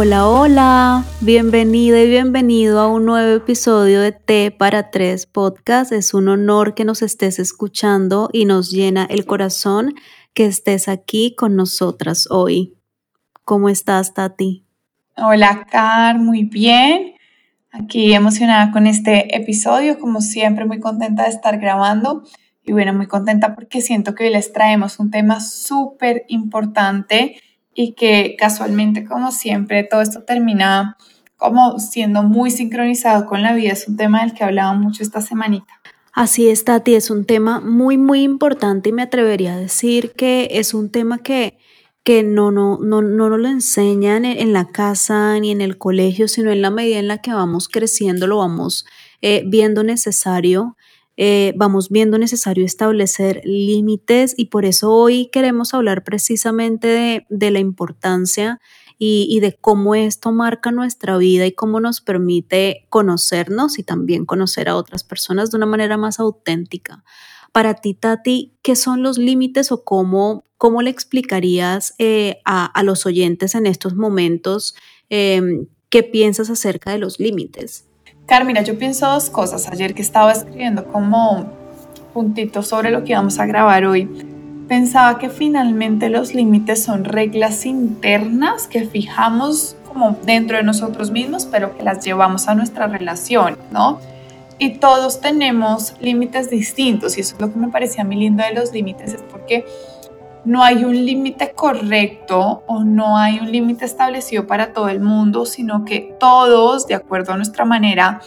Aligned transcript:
Hola, 0.00 0.28
hola, 0.28 1.04
bienvenida 1.22 2.00
y 2.00 2.08
bienvenido 2.08 2.78
a 2.78 2.86
un 2.86 3.04
nuevo 3.04 3.36
episodio 3.36 4.00
de 4.00 4.12
T 4.12 4.52
para 4.52 4.92
Tres 4.92 5.26
Podcast. 5.26 5.90
Es 5.90 6.14
un 6.14 6.28
honor 6.28 6.74
que 6.76 6.84
nos 6.84 7.02
estés 7.02 7.40
escuchando 7.40 8.30
y 8.32 8.44
nos 8.44 8.70
llena 8.70 9.08
el 9.10 9.26
corazón 9.26 9.96
que 10.34 10.46
estés 10.46 10.86
aquí 10.86 11.34
con 11.34 11.56
nosotras 11.56 12.28
hoy. 12.30 12.76
¿Cómo 13.44 13.68
estás, 13.68 14.14
Tati? 14.14 14.64
Hola, 15.16 15.66
Car, 15.68 16.20
muy 16.20 16.44
bien. 16.44 17.14
Aquí 17.72 18.14
emocionada 18.14 18.70
con 18.70 18.86
este 18.86 19.36
episodio, 19.36 19.98
como 19.98 20.20
siempre, 20.20 20.64
muy 20.64 20.78
contenta 20.78 21.24
de 21.24 21.30
estar 21.30 21.58
grabando. 21.58 22.22
Y 22.62 22.70
bueno, 22.70 22.94
muy 22.94 23.08
contenta 23.08 23.56
porque 23.56 23.80
siento 23.80 24.14
que 24.14 24.26
hoy 24.26 24.30
les 24.30 24.52
traemos 24.52 25.00
un 25.00 25.10
tema 25.10 25.40
súper 25.40 26.24
importante 26.28 27.40
y 27.80 27.92
que 27.92 28.34
casualmente, 28.36 29.04
como 29.04 29.30
siempre, 29.30 29.84
todo 29.84 30.02
esto 30.02 30.24
termina 30.24 30.96
como 31.36 31.78
siendo 31.78 32.24
muy 32.24 32.50
sincronizado 32.50 33.24
con 33.26 33.40
la 33.40 33.52
vida. 33.52 33.70
Es 33.70 33.86
un 33.86 33.96
tema 33.96 34.22
del 34.22 34.34
que 34.34 34.42
hablaba 34.42 34.72
mucho 34.72 35.04
esta 35.04 35.20
semanita. 35.20 35.80
Así 36.12 36.48
es, 36.48 36.64
Tati, 36.64 36.96
es 36.96 37.08
un 37.08 37.24
tema 37.24 37.60
muy, 37.60 37.96
muy 37.96 38.24
importante 38.24 38.88
y 38.88 38.92
me 38.92 39.02
atrevería 39.02 39.54
a 39.54 39.60
decir 39.60 40.10
que 40.16 40.48
es 40.50 40.74
un 40.74 40.90
tema 40.90 41.18
que, 41.18 41.56
que 42.02 42.24
no, 42.24 42.50
no, 42.50 42.78
no, 42.78 43.00
no 43.00 43.28
nos 43.28 43.38
lo 43.38 43.46
enseñan 43.46 44.24
en, 44.24 44.52
la 44.52 44.64
casa 44.66 45.38
ni 45.38 45.52
en 45.52 45.60
el 45.60 45.78
colegio, 45.78 46.26
sino 46.26 46.50
en 46.50 46.62
la 46.62 46.70
medida 46.70 46.98
en 46.98 47.06
la 47.06 47.18
que 47.18 47.32
vamos 47.32 47.68
creciendo, 47.68 48.26
lo 48.26 48.38
vamos 48.38 48.86
eh, 49.22 49.44
viendo 49.46 49.84
necesario 49.84 50.76
eh, 51.20 51.52
vamos 51.56 51.88
viendo 51.88 52.16
necesario 52.16 52.64
establecer 52.64 53.40
límites 53.44 54.34
y 54.36 54.46
por 54.46 54.64
eso 54.64 54.92
hoy 54.92 55.26
queremos 55.32 55.74
hablar 55.74 56.04
precisamente 56.04 57.26
de, 57.28 57.50
la 57.50 57.58
importancia 57.58 58.60
y, 59.00 59.40
de 59.40 59.56
cómo 59.60 59.96
esto 59.96 60.30
marca 60.30 60.70
nuestra 60.70 61.18
vida 61.18 61.44
y 61.44 61.50
cómo 61.50 61.80
nos 61.80 62.00
permite 62.00 62.86
conocernos 62.88 63.80
y 63.80 63.82
también 63.82 64.26
conocer 64.26 64.68
a 64.68 64.76
otras 64.76 65.02
personas 65.02 65.50
de 65.50 65.56
una 65.56 65.66
manera 65.66 65.96
más 65.96 66.20
auténtica. 66.20 67.02
Para 67.50 67.74
ti, 67.74 67.94
Tati, 67.94 68.54
¿qué 68.62 68.76
son 68.76 69.02
los 69.02 69.18
límites 69.18 69.72
o 69.72 69.82
cómo, 69.82 70.44
cómo 70.56 70.82
le 70.82 70.90
explicarías 70.90 71.96
eh, 71.98 72.38
a, 72.44 72.80
los 72.84 73.06
oyentes 73.06 73.56
en 73.56 73.66
estos 73.66 73.96
momentos 73.96 74.76
em, 75.08 75.66
qué 75.90 76.04
piensas 76.04 76.48
acerca 76.48 76.92
de 76.92 76.98
los 76.98 77.18
límites? 77.18 77.87
Carmina, 78.28 78.60
yo 78.60 78.78
pienso 78.78 79.06
dos 79.06 79.30
cosas. 79.30 79.68
Ayer 79.68 79.94
que 79.94 80.02
estaba 80.02 80.32
escribiendo 80.32 80.84
como 80.84 81.46
puntitos 82.12 82.68
sobre 82.68 82.90
lo 82.90 83.02
que 83.02 83.14
vamos 83.14 83.38
a 83.38 83.46
grabar 83.46 83.86
hoy, 83.86 84.06
pensaba 84.68 85.18
que 85.18 85.30
finalmente 85.30 86.10
los 86.10 86.34
límites 86.34 86.84
son 86.84 87.04
reglas 87.04 87.64
internas 87.64 88.66
que 88.66 88.86
fijamos 88.86 89.76
como 89.88 90.18
dentro 90.24 90.58
de 90.58 90.62
nosotros 90.62 91.10
mismos, 91.10 91.46
pero 91.46 91.74
que 91.74 91.82
las 91.82 92.04
llevamos 92.04 92.48
a 92.48 92.54
nuestra 92.54 92.86
relación, 92.86 93.56
¿no? 93.72 93.98
Y 94.58 94.74
todos 94.74 95.22
tenemos 95.22 95.94
límites 95.98 96.50
distintos 96.50 97.16
y 97.16 97.22
eso 97.22 97.34
es 97.34 97.40
lo 97.40 97.50
que 97.50 97.58
me 97.58 97.68
parecía 97.68 98.04
mí 98.04 98.16
lindo 98.16 98.44
de 98.44 98.52
los 98.52 98.74
límites, 98.74 99.14
es 99.14 99.22
porque 99.22 99.64
no 100.48 100.64
hay 100.64 100.82
un 100.82 101.04
límite 101.04 101.52
correcto 101.54 102.62
o 102.66 102.82
no 102.82 103.18
hay 103.18 103.38
un 103.38 103.52
límite 103.52 103.84
establecido 103.84 104.46
para 104.46 104.72
todo 104.72 104.88
el 104.88 104.98
mundo, 104.98 105.44
sino 105.44 105.84
que 105.84 106.16
todos, 106.18 106.86
de 106.86 106.94
acuerdo 106.94 107.34
a 107.34 107.36
nuestra 107.36 107.66
manera 107.66 108.22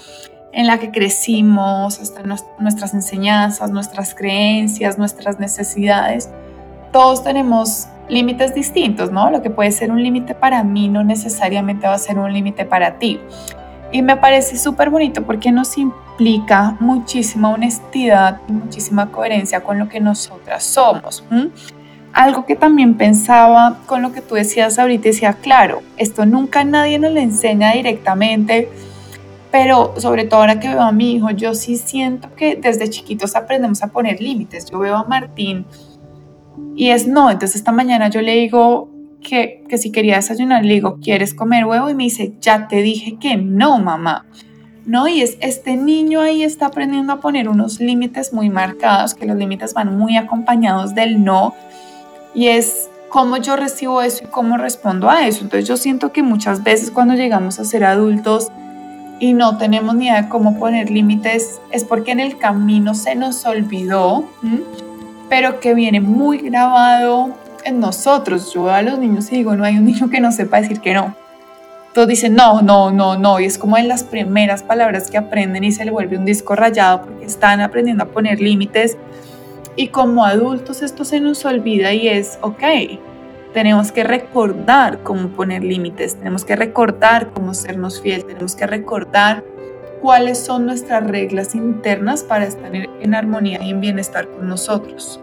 en 0.52 0.68
la 0.68 0.78
que 0.78 0.92
crecimos, 0.92 2.00
hasta 2.00 2.22
nuestras 2.60 2.94
enseñanzas, 2.94 3.72
nuestras 3.72 4.14
creencias, 4.14 5.00
nuestras 5.00 5.40
necesidades, 5.40 6.30
todos 6.92 7.24
tenemos 7.24 7.88
límites 8.08 8.54
distintos, 8.54 9.12
¿no? 9.12 9.32
Lo 9.32 9.42
que 9.42 9.50
puede 9.50 9.72
ser 9.72 9.90
un 9.90 10.04
límite 10.04 10.36
para 10.36 10.64
mí 10.64 10.90
no 10.90 11.04
necesariamente 11.04 11.88
va 11.88 11.96
a 11.96 11.98
ser 11.98 12.20
un 12.20 12.32
límite 12.32 12.66
para 12.66 13.00
ti. 13.00 13.20
Y 13.92 14.04
me 14.04 14.16
parece 14.16 14.60
súper 14.60 14.92
bonito 14.92 15.24
porque 15.24 15.52
nos 15.52 15.76
implica 15.76 16.78
muchísima 16.82 17.50
honestidad 17.50 18.42
y 18.48 18.52
muchísima 18.52 19.12
coherencia 19.12 19.62
con 19.62 19.80
lo 19.80 19.90
que 19.90 20.00
nosotras 20.00 20.64
somos. 20.64 21.24
Algo 22.14 22.46
que 22.46 22.56
también 22.56 22.96
pensaba 22.96 23.80
con 23.86 24.02
lo 24.02 24.12
que 24.12 24.22
tú 24.22 24.36
decías 24.36 24.78
ahorita, 24.80 25.04
decía, 25.04 25.34
claro, 25.34 25.82
esto 25.98 26.26
nunca 26.26 26.64
nadie 26.64 27.00
nos 27.00 27.14
lo 27.14 27.20
enseña 27.20 27.74
directamente, 27.74 28.70
pero 29.52 29.94
sobre 29.98 30.26
todo 30.26 30.42
ahora 30.42 30.60
que 30.60 30.70
veo 30.70 30.82
a 30.82 30.92
mi 30.92 31.14
hijo, 31.14 31.30
yo 31.32 31.56
sí 31.56 31.78
siento 31.78 32.34
que 32.36 32.56
desde 32.56 32.90
chiquitos 32.90 33.36
aprendemos 33.36 33.82
a 33.84 33.88
poner 33.88 34.22
límites. 34.22 34.70
Yo 34.70 34.80
veo 34.80 34.96
a 34.96 35.04
Martín 35.06 35.66
y 36.76 36.90
es 36.90 37.08
no, 37.08 37.30
entonces 37.30 37.58
esta 37.58 37.72
mañana 37.72 38.10
yo 38.10 38.22
le 38.22 38.36
digo 38.36 38.90
que, 39.22 39.64
que 39.70 39.78
si 39.78 39.92
quería 39.92 40.16
desayunar, 40.16 40.66
le 40.66 40.74
digo, 40.74 40.98
¿quieres 41.02 41.34
comer 41.34 41.66
huevo? 41.66 41.90
Y 41.90 41.96
me 41.96 42.04
dice, 42.04 42.34
ya 42.42 42.68
te 42.68 42.82
dije 42.82 43.18
que 43.20 43.38
no, 43.38 43.80
mamá. 43.80 44.26
¿no? 44.86 45.08
Y 45.08 45.22
es 45.22 45.38
este 45.42 45.76
niño 45.76 46.22
ahí 46.22 46.44
está 46.44 46.68
aprendiendo 46.68 47.14
a 47.14 47.20
poner 47.20 47.50
unos 47.50 47.80
límites 47.80 48.34
muy 48.34 48.50
marcados, 48.50 49.14
que 49.14 49.26
los 49.26 49.38
límites 49.38 49.74
van 49.74 49.96
muy 49.98 50.18
acompañados 50.18 50.96
del 50.96 51.24
no, 51.24 51.54
y 52.34 52.48
es 52.48 52.90
cómo 53.10 53.38
yo 53.38 53.56
recibo 53.56 54.02
eso 54.02 54.24
y 54.24 54.28
cómo 54.28 54.58
respondo 54.58 55.10
a 55.10 55.28
eso. 55.28 55.44
Entonces 55.44 55.68
yo 55.68 55.78
siento 55.78 56.12
que 56.12 56.24
muchas 56.24 56.64
veces 56.64 56.92
cuando 56.92 57.14
llegamos 57.14 57.60
a 57.60 57.66
ser 57.66 57.84
adultos 57.84 58.48
y 59.20 59.34
no 59.34 59.58
tenemos 59.58 59.96
ni 59.96 60.06
idea 60.06 60.24
de 60.24 60.30
cómo 60.30 60.58
poner 60.58 60.90
límites, 60.90 61.60
es 61.72 61.84
porque 61.84 62.12
en 62.12 62.20
el 62.20 62.38
camino 62.38 62.96
se 62.96 63.16
nos 63.16 63.46
olvidó, 63.46 64.26
pero 65.30 65.60
que 65.60 65.76
viene 65.76 66.00
muy 66.00 66.40
grabado 66.40 67.36
en 67.64 67.80
nosotros. 67.80 68.52
Yo 68.54 68.70
a 68.72 68.82
los 68.82 68.98
niños 68.98 69.32
y 69.32 69.36
digo, 69.36 69.56
no 69.56 69.64
hay 69.64 69.78
un 69.78 69.86
niño 69.86 70.10
que 70.10 70.20
no 70.20 70.32
sepa 70.32 70.62
decir 70.62 70.80
que 70.80 70.94
no. 70.94 71.16
Todos 71.94 72.08
dicen 72.08 72.36
no, 72.36 72.62
no, 72.62 72.90
no, 72.90 73.18
no, 73.18 73.40
y 73.42 73.46
es 73.46 73.58
como 73.58 73.78
en 73.78 73.90
las 73.90 74.04
primeras 74.04 74.64
palabras 74.64 75.12
que 75.12 75.18
aprenden 75.18 75.66
y 75.66 75.74
se 75.74 75.84
le 75.84 75.92
vuelve 75.92 76.18
un 76.18 76.24
disco 76.24 76.56
rayado 76.56 77.02
porque 77.02 77.26
están 77.26 77.60
aprendiendo 77.60 78.06
a 78.06 78.08
poner 78.08 78.40
límites 78.40 78.98
y 79.76 79.88
como 79.88 80.26
adultos 80.26 80.82
esto 80.82 81.06
se 81.06 81.20
nos 81.20 81.46
olvida 81.46 81.94
y 81.94 82.08
es, 82.08 82.40
ok, 82.42 82.64
tenemos 83.54 83.92
que 83.92 84.04
recordar 84.04 85.04
cómo 85.04 85.30
poner 85.30 85.64
límites, 85.64 86.16
tenemos 86.16 86.46
que 86.46 86.56
recordar 86.56 87.32
cómo 87.34 87.54
sernos 87.54 88.02
fieles, 88.02 88.26
tenemos 88.26 88.56
que 88.56 88.68
recordar 88.68 89.44
cuáles 90.02 90.40
son 90.40 90.66
nuestras 90.66 91.06
reglas 91.06 91.54
internas 91.56 92.24
para 92.24 92.46
estar 92.46 92.74
en 92.74 93.16
armonía 93.16 93.62
y 93.64 93.70
en 93.70 93.82
bienestar 93.82 94.28
con 94.30 94.48
nosotros. 94.48 95.20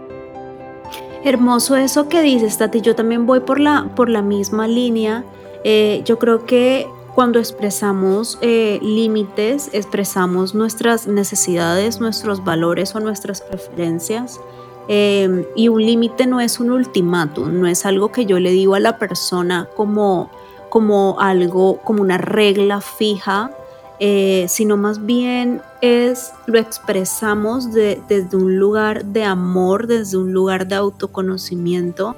Hermoso 1.24 1.76
eso 1.76 2.08
que 2.08 2.22
dices, 2.22 2.58
Tati. 2.58 2.80
Yo 2.80 2.94
también 2.94 3.26
voy 3.26 3.40
por 3.40 3.58
la, 3.58 3.90
por 3.96 4.08
la 4.08 4.22
misma 4.22 4.68
línea. 4.68 5.24
Eh, 5.64 6.02
yo 6.04 6.18
creo 6.18 6.46
que 6.46 6.86
cuando 7.18 7.40
expresamos 7.40 8.38
eh, 8.42 8.78
límites, 8.80 9.70
expresamos 9.72 10.54
nuestras 10.54 11.08
necesidades, 11.08 11.98
nuestros 11.98 12.44
valores 12.44 12.94
o 12.94 13.00
nuestras 13.00 13.40
preferencias. 13.40 14.38
Em, 14.86 15.44
y 15.56 15.66
un 15.66 15.84
límite 15.84 16.28
no 16.28 16.38
es 16.38 16.60
un 16.60 16.70
ultimátum, 16.70 17.58
no 17.60 17.66
es 17.66 17.84
algo 17.86 18.12
que 18.12 18.24
yo 18.24 18.38
le 18.38 18.52
digo 18.52 18.76
a 18.76 18.78
la 18.78 18.98
persona 18.98 19.68
como, 19.74 20.30
como 20.68 21.16
algo, 21.18 21.78
como 21.78 22.02
una 22.02 22.18
regla 22.18 22.80
fija, 22.80 23.50
eh, 23.98 24.46
sino 24.48 24.76
más 24.76 25.04
bien 25.04 25.60
es 25.80 26.30
lo 26.46 26.60
expresamos 26.60 27.72
desde 27.72 28.36
un 28.36 28.60
lugar 28.60 29.04
de 29.06 29.24
amor, 29.24 29.88
desde 29.88 30.18
un 30.18 30.32
lugar 30.32 30.68
de 30.68 30.76
autoconocimiento. 30.76 32.14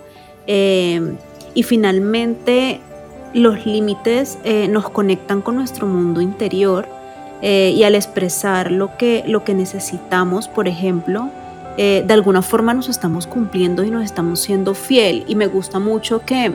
Em, 0.47 1.17
y 1.55 1.63
finalmente 1.63 2.83
los 3.33 3.65
límites 3.67 4.39
eh, 4.45 4.69
nos 4.69 4.91
conectan 4.91 5.41
con 5.43 5.57
nuestro 5.57 5.87
mundo 5.87 6.21
interior 6.21 6.89
eh, 7.43 7.73
y 7.77 7.85
al 7.85 7.95
expresar 7.95 8.71
lo 8.71 8.97
que, 8.97 9.25
lo 9.27 9.45
que 9.45 9.55
necesitamos, 9.55 10.49
por 10.49 10.69
ejemplo, 10.69 11.31
eh, 11.77 12.05
de 12.07 12.13
alguna 12.13 12.43
forma 12.43 12.75
nos 12.75 12.89
estamos 12.89 13.27
cumpliendo 13.27 13.85
y 13.85 13.91
nos 13.91 14.05
estamos 14.05 14.41
siendo 14.41 14.75
fiel. 14.75 15.25
Y 15.27 15.37
me 15.37 15.47
gusta 15.47 15.79
mucho 15.79 16.21
que, 16.27 16.55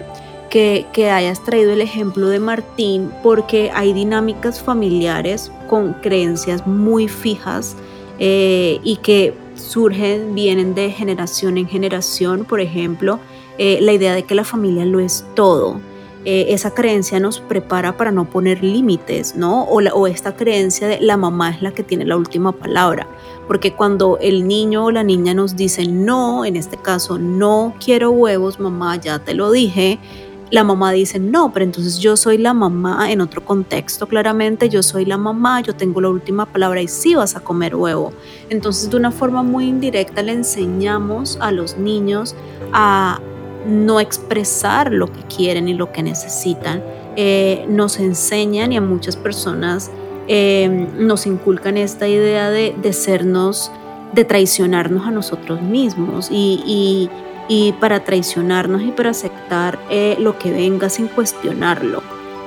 que, 0.50 0.86
que 0.92 1.10
hayas 1.10 1.44
traído 1.44 1.72
el 1.72 1.82
ejemplo 1.82 2.28
de 2.28 2.40
Martín 2.40 3.12
porque 3.24 3.72
hay 3.74 3.94
dinámicas 3.94 4.62
familiares 4.62 5.52
con 5.68 5.94
creencias 5.94 6.68
muy 6.68 7.08
fijas 7.08 7.76
y 8.18 8.98
que 9.02 9.34
surgen, 9.56 10.36
vienen 10.36 10.74
de 10.74 10.90
generación 10.90 11.58
en 11.58 11.68
generación, 11.68 12.46
por 12.46 12.62
ejemplo, 12.62 13.20
la 13.58 13.92
idea 13.92 14.14
de 14.14 14.24
que 14.24 14.36
la 14.36 14.46
familia 14.46 14.86
lo 14.86 15.02
es 15.02 15.26
todo. 15.36 15.82
Eh, 16.26 16.48
esa 16.50 16.72
creencia 16.72 17.20
nos 17.20 17.40
prepara 17.40 17.98
para 17.98 18.12
no 18.12 18.26
poner 18.26 18.64
límites, 18.64 19.36
¿no? 19.36 19.64
O, 19.64 19.80
o 19.80 20.08
esta 20.08 20.36
creencia 20.36 20.88
de 20.88 21.00
la 21.00 21.18
mamá 21.18 21.52
es 21.52 21.62
la 21.62 21.72
que 21.72 21.84
tiene 21.84 22.04
la 22.04 22.18
última 22.18 22.52
palabra. 22.52 23.08
Porque 23.48 23.74
cuando 23.74 24.18
el 24.20 24.48
niño 24.48 24.86
o 24.86 24.92
la 24.92 25.04
niña 25.04 25.36
nos 25.36 25.56
dice 25.56 25.86
no, 25.86 26.44
en 26.44 26.56
este 26.56 26.78
caso, 26.78 27.20
no 27.20 27.76
quiero 27.84 28.10
huevos, 28.10 28.60
mamá, 28.60 28.96
ya 28.96 29.20
te 29.20 29.36
lo 29.36 29.52
dije, 29.52 30.00
la 30.50 30.64
mamá 30.64 30.92
dice 30.92 31.20
no, 31.20 31.52
pero 31.54 31.66
entonces 31.66 32.00
yo 32.00 32.18
soy 32.18 32.38
la 32.38 32.54
mamá 32.54 33.12
en 33.12 33.22
otro 33.22 33.44
contexto, 33.44 34.08
claramente 34.08 34.70
yo 34.70 34.82
soy 34.82 35.06
la 35.06 35.18
mamá, 35.18 35.62
yo 35.62 35.76
tengo 35.76 36.02
la 36.02 36.10
última 36.10 36.46
palabra 36.46 36.82
y 36.82 36.88
sí 36.88 37.14
vas 37.14 37.36
a 37.36 37.40
comer 37.40 37.76
huevo. 37.76 38.14
Entonces 38.50 38.90
de 38.90 38.98
una 38.98 39.12
forma 39.12 39.44
muy 39.44 39.66
indirecta 39.68 40.24
le 40.24 40.32
enseñamos 40.32 41.38
a 41.42 41.52
los 41.52 41.78
niños 41.78 42.36
a 42.74 43.20
no 43.68 44.00
expresar 44.00 44.92
lo 44.92 45.12
que 45.12 45.22
quieren 45.24 45.68
y 45.68 45.74
lo 45.74 45.92
que 45.92 46.04
necesitan 46.04 46.84
eh, 47.18 47.66
nos 47.70 48.00
enseñan 48.00 48.74
y 48.74 48.78
a 48.78 48.82
muchas 48.82 49.16
personas 49.16 49.90
eh, 50.28 50.90
nos 50.98 51.26
inculcan 51.26 51.78
esta 51.78 52.08
idea 52.08 52.50
de, 52.50 52.76
de, 52.82 52.94
sernos, 52.94 53.72
de 54.12 54.26
traicionarnos 54.26 55.08
a 55.08 55.12
nosotros 55.12 55.62
mismos 55.62 56.30
y, 56.30 57.10
y, 57.48 57.72
para 57.80 58.04
traicionarnos 58.04 58.82
y 58.82 58.92
para 58.92 59.12
aceptar 59.12 59.80
eh, 59.90 60.18
lo 60.20 60.38
que 60.38 60.52
venga 60.52 60.90
sin 60.90 61.08
cuestionarlo, 61.08 62.02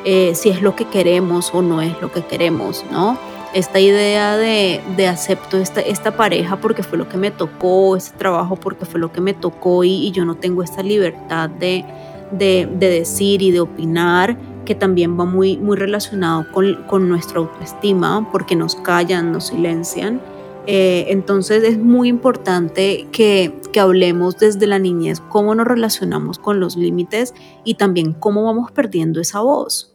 si 0.05 0.49
es 0.49 0.63
lo 0.63 0.75
que 0.75 0.87
queremos 0.87 1.51
o 1.53 1.61
no 1.61 1.83
es 1.83 1.93
lo 2.01 2.11
que 2.11 2.25
queremos, 2.25 2.85
¿no? 2.91 3.19
Esta 3.55 3.81
idea 3.81 4.37
de, 4.37 4.81
de 4.97 5.07
acepto 5.07 5.57
esta, 5.57 5.81
esta 5.81 6.17
pareja 6.17 6.61
porque 6.61 6.83
fue 6.83 6.99
lo 6.99 7.09
que 7.09 7.17
me 7.17 7.31
tocó, 7.31 7.97
este 7.97 8.17
trabajo 8.19 8.57
porque 8.57 8.85
fue 8.85 9.01
lo 9.01 9.11
que 9.11 9.21
me 9.21 9.33
tocó 9.33 9.85
y, 9.85 10.11
yo 10.11 10.25
no 10.25 10.35
tengo 10.35 10.63
esta 10.63 10.83
libertad 10.83 11.49
de, 11.49 11.85
de, 12.31 12.69
de 12.71 12.91
decir 12.91 13.41
y 13.41 13.51
de 13.51 13.61
opinar 13.61 14.37
que 14.69 14.75
también 14.75 15.19
va 15.19 15.25
muy, 15.25 15.57
muy 15.57 15.79
relacionado 15.79 16.45
con, 16.53 16.85
con 16.87 17.09
nuestra 17.09 17.39
autoestima, 17.39 18.31
porque 18.31 18.55
nos 18.55 18.77
callan, 18.77 19.33
nos 19.33 19.47
silencian. 19.47 20.21
Eh, 20.67 21.07
entonces 21.09 21.65
es 21.65 21.79
muy 21.79 22.09
importante 22.11 23.09
que, 23.11 23.55
que, 23.73 23.81
hablemos 23.81 24.37
desde 24.37 24.67
la 24.67 24.79
niñez 24.79 25.21
cómo 25.21 25.55
nos 25.55 25.67
relacionamos 25.67 26.39
con 26.39 26.61
los 26.61 26.77
límites 26.77 27.33
y 27.65 27.77
también 27.77 28.13
cómo 28.13 28.45
vamos 28.45 28.71
perdiendo 28.71 29.23
esa 29.23 29.41
voz. 29.41 29.95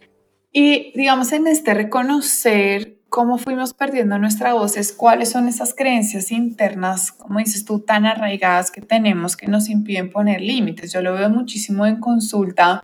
Y 0.52 0.92
digamos 0.98 1.32
en 1.34 1.46
este 1.46 1.76
reconocer 1.76 2.98
cómo 3.14 3.38
fuimos 3.38 3.76
perdiendo 3.76 4.18
nuestra 4.18 4.56
voz 4.56 4.76
es 4.76 4.92
cuáles 4.92 5.30
son 5.30 5.48
esas 5.48 5.76
creencias 5.76 6.32
internas, 6.32 7.12
como 7.12 7.38
dices 7.38 7.64
tú, 7.64 7.78
tan 7.78 8.08
arraigadas 8.08 8.72
que 8.72 8.82
tenemos 8.82 9.38
que 9.38 9.46
nos 9.46 9.70
impiden 9.70 10.10
poner 10.10 10.42
límites. 10.42 10.92
Yo 10.92 11.00
lo 11.04 11.14
veo 11.14 11.30
muchísimo 11.30 11.86
en 11.86 12.00
consulta 12.00 12.82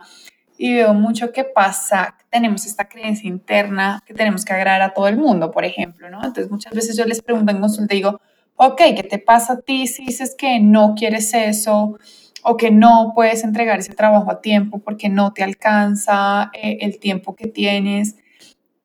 y 0.56 0.72
veo 0.74 0.94
mucho 0.94 1.32
que 1.32 1.42
pasa, 1.42 2.16
tenemos 2.30 2.64
esta 2.64 2.88
creencia 2.88 3.28
interna 3.28 4.04
que 4.06 4.14
tenemos 4.14 4.44
que 4.44 4.52
agradar 4.52 4.82
a 4.82 4.94
todo 4.94 5.08
el 5.08 5.16
mundo, 5.16 5.50
por 5.50 5.64
ejemplo, 5.64 6.08
¿no? 6.08 6.18
Entonces 6.18 6.48
muchas 6.48 6.74
veces 6.74 6.96
yo 6.96 7.04
les 7.06 7.22
pregunto 7.22 7.50
en 7.50 7.60
consulta 7.60 7.92
y 7.92 7.96
digo, 7.96 8.20
ok, 8.54 8.82
¿qué 8.94 9.02
te 9.02 9.18
pasa 9.18 9.54
a 9.54 9.60
ti 9.62 9.88
si 9.88 10.06
dices 10.06 10.36
que 10.38 10.60
no 10.60 10.94
quieres 10.96 11.34
eso 11.34 11.98
o 12.44 12.56
que 12.56 12.70
no 12.70 13.14
puedes 13.16 13.42
entregar 13.42 13.80
ese 13.80 13.94
trabajo 13.94 14.30
a 14.30 14.40
tiempo 14.40 14.78
porque 14.78 15.08
no 15.08 15.32
te 15.32 15.42
alcanza 15.42 16.52
eh, 16.54 16.78
el 16.82 17.00
tiempo 17.00 17.34
que 17.34 17.48
tienes? 17.48 18.14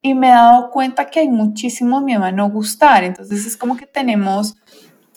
Y 0.06 0.14
me 0.14 0.28
he 0.28 0.34
dado 0.34 0.70
cuenta 0.70 1.08
que 1.08 1.22
hay 1.22 1.30
muchísimo 1.30 2.00
miedo 2.00 2.24
a 2.24 2.32
no 2.32 2.48
gustar, 2.48 3.04
entonces 3.04 3.44
es 3.48 3.58
como 3.58 3.76
que 3.76 3.88
tenemos 3.88 4.56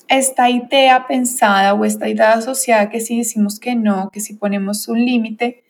esta 0.08 0.48
idea 0.48 1.06
pensada 1.06 1.74
o 1.74 1.84
esta 1.84 2.08
idea 2.08 2.32
asociada 2.32 2.88
que 2.88 3.02
si 3.02 3.18
decimos 3.18 3.60
que 3.60 3.74
no, 3.74 4.08
que 4.10 4.20
si 4.20 4.32
ponemos 4.32 4.88
un 4.88 5.04
límite, 5.04 5.62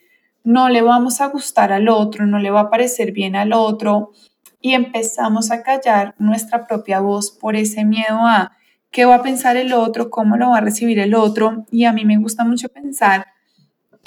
no 0.45 0.69
le 0.69 0.83
vamos 0.83 1.21
a 1.21 1.27
gustar 1.27 1.73
al 1.73 1.89
otro, 1.89 2.27
no 2.27 2.39
le 2.39 2.53
va 2.53 2.61
a 2.61 2.71
parecer 2.71 3.11
bien 3.11 3.35
al 3.35 3.53
otro 3.53 4.13
y 4.61 4.75
empezamos 4.75 5.51
a 5.51 5.65
callar 5.65 6.15
nuestra 6.21 6.69
propia 6.69 7.01
voz 7.01 7.33
por 7.33 7.57
ese 7.57 7.85
miedo 7.85 8.21
a 8.21 8.53
qué 8.93 9.05
va 9.05 9.17
a 9.17 9.23
pensar 9.25 9.57
el 9.57 9.73
otro, 9.73 10.11
cómo 10.11 10.37
lo 10.37 10.51
va 10.51 10.59
a 10.59 10.61
recibir 10.61 11.01
el 11.01 11.17
otro. 11.17 11.67
Y 11.73 11.87
a 11.87 11.93
mí 11.93 12.05
me 12.05 12.19
gusta 12.19 12.45
mucho 12.45 12.69
pensar 12.69 13.27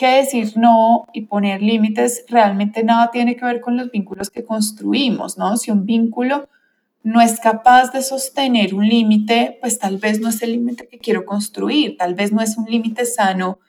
que 0.01 0.07
decir 0.07 0.53
no 0.57 1.05
y 1.13 1.21
poner 1.27 1.61
límites 1.61 2.25
realmente 2.27 2.83
nada 2.83 3.11
tiene 3.11 3.35
que 3.35 3.45
ver 3.45 3.61
con 3.61 3.77
los 3.77 3.91
vínculos 3.91 4.31
que 4.31 4.43
construimos, 4.43 5.37
¿no? 5.37 5.57
Si 5.57 5.69
un 5.69 5.85
vínculo 5.85 6.49
no 7.03 7.21
es 7.21 7.39
capaz 7.39 7.91
de 7.91 8.01
sostener 8.01 8.73
un 8.73 8.87
límite, 8.87 9.59
pues 9.61 9.77
tal 9.77 9.97
vez 9.97 10.19
no 10.19 10.29
es 10.29 10.41
el 10.41 10.53
límite 10.53 10.87
que 10.87 10.97
quiero 10.97 11.23
construir, 11.23 11.97
tal 11.97 12.15
vez 12.15 12.31
no 12.31 12.41
es 12.41 12.57
un 12.57 12.65
límite 12.65 13.05
sano 13.05 13.59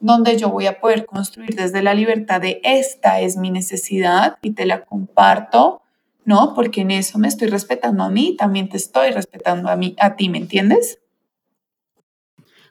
donde 0.00 0.38
yo 0.38 0.48
voy 0.48 0.64
a 0.64 0.80
poder 0.80 1.04
construir 1.04 1.54
desde 1.56 1.82
la 1.82 1.92
libertad 1.92 2.40
de 2.40 2.62
esta 2.64 3.20
es 3.20 3.36
mi 3.36 3.50
necesidad 3.50 4.38
y 4.40 4.52
te 4.52 4.64
la 4.64 4.86
comparto, 4.86 5.82
¿no? 6.24 6.54
Porque 6.54 6.80
en 6.80 6.90
eso 6.90 7.18
me 7.18 7.28
estoy 7.28 7.48
respetando 7.48 8.02
a 8.02 8.08
mí, 8.08 8.34
también 8.34 8.70
te 8.70 8.78
estoy 8.78 9.10
respetando 9.10 9.68
a 9.68 9.76
mí, 9.76 9.94
a 10.00 10.16
ti, 10.16 10.30
¿me 10.30 10.38
entiendes? 10.38 11.01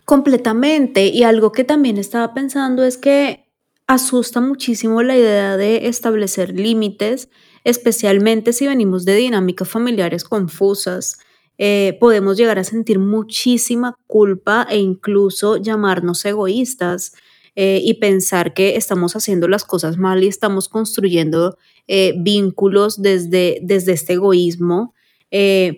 Completamente. 0.05 1.07
Y 1.07 1.23
algo 1.23 1.51
que 1.51 1.63
también 1.63 1.97
estaba 1.97 2.33
pensando 2.33 2.83
es 2.83 2.97
que 2.97 3.45
asusta 3.87 4.41
muchísimo 4.41 5.03
la 5.03 5.17
idea 5.17 5.57
de 5.57 5.87
establecer 5.87 6.57
límites, 6.57 7.29
especialmente 7.63 8.53
si 8.53 8.67
venimos 8.67 9.05
de 9.05 9.15
dinámicas 9.15 9.67
familiares 9.67 10.23
confusas. 10.23 11.19
Eh, 11.57 11.97
podemos 11.99 12.37
llegar 12.37 12.57
a 12.57 12.63
sentir 12.63 12.99
muchísima 12.99 13.95
culpa 14.07 14.65
e 14.69 14.77
incluso 14.77 15.57
llamarnos 15.57 16.25
egoístas 16.25 17.13
eh, 17.55 17.81
y 17.83 17.95
pensar 17.95 18.53
que 18.53 18.77
estamos 18.77 19.15
haciendo 19.15 19.47
las 19.47 19.65
cosas 19.65 19.97
mal 19.97 20.23
y 20.23 20.27
estamos 20.27 20.69
construyendo 20.69 21.57
eh, 21.87 22.13
vínculos 22.17 23.01
desde, 23.01 23.59
desde 23.61 23.91
este 23.91 24.13
egoísmo, 24.13 24.95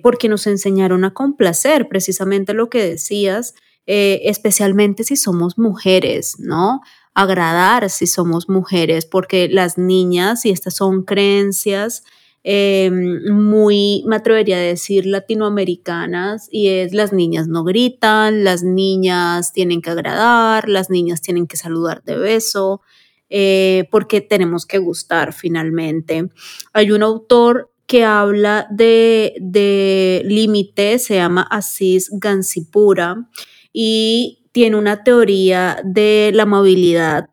porque 0.02 0.30
nos 0.30 0.48
enseñaron 0.48 1.04
a 1.04 1.14
complacer, 1.14 1.88
precisamente 1.88 2.56
lo 2.56 2.72
que 2.72 2.84
decías, 2.84 3.54
especialmente 3.86 5.04
si 5.04 5.16
somos 5.16 5.58
mujeres, 5.58 6.36
¿no? 6.40 6.82
Agradar 7.14 7.90
si 7.90 8.08
somos 8.08 8.50
mujeres, 8.50 9.06
porque 9.06 9.50
las 9.50 9.78
niñas, 9.78 10.46
y 10.46 10.52
estas 10.52 10.76
son 10.76 11.04
creencias, 11.04 12.04
eh, 12.46 12.92
muy, 13.32 14.04
me 14.06 14.18
atrevería 14.18 14.58
a 14.58 14.60
decir, 14.60 15.06
latinoamericanas, 15.06 16.50
y 16.52 16.68
es 16.68 16.94
las 16.94 17.14
niñas 17.14 17.48
no 17.48 17.64
gritan, 17.64 18.44
las 18.44 18.64
niñas 18.64 19.54
tienen 19.54 19.82
que 19.82 19.92
agradar, 19.92 20.68
las 20.68 20.90
niñas 20.90 21.22
tienen 21.22 21.48
que 21.48 21.56
saludar 21.56 22.04
de 22.04 22.18
beso, 22.18 22.82
eh, 23.30 23.88
porque 23.92 24.20
tenemos 24.20 24.66
que 24.66 24.78
gustar 24.78 25.34
finalmente. 25.34 26.30
Hay 26.74 26.92
un 26.92 27.02
autor 27.02 27.72
que 27.88 28.04
habla 28.04 28.68
de, 28.72 29.36
de 29.40 30.22
límites, 30.26 31.06
se 31.06 31.16
llama 31.16 31.44
Asís 31.44 32.10
Gansipura, 32.12 33.30
y 33.74 34.48
tiene 34.54 34.78
una 34.78 35.04
teoría 35.04 35.82
de 35.84 36.32
la 36.34 36.44
amabilidad. 36.44 37.30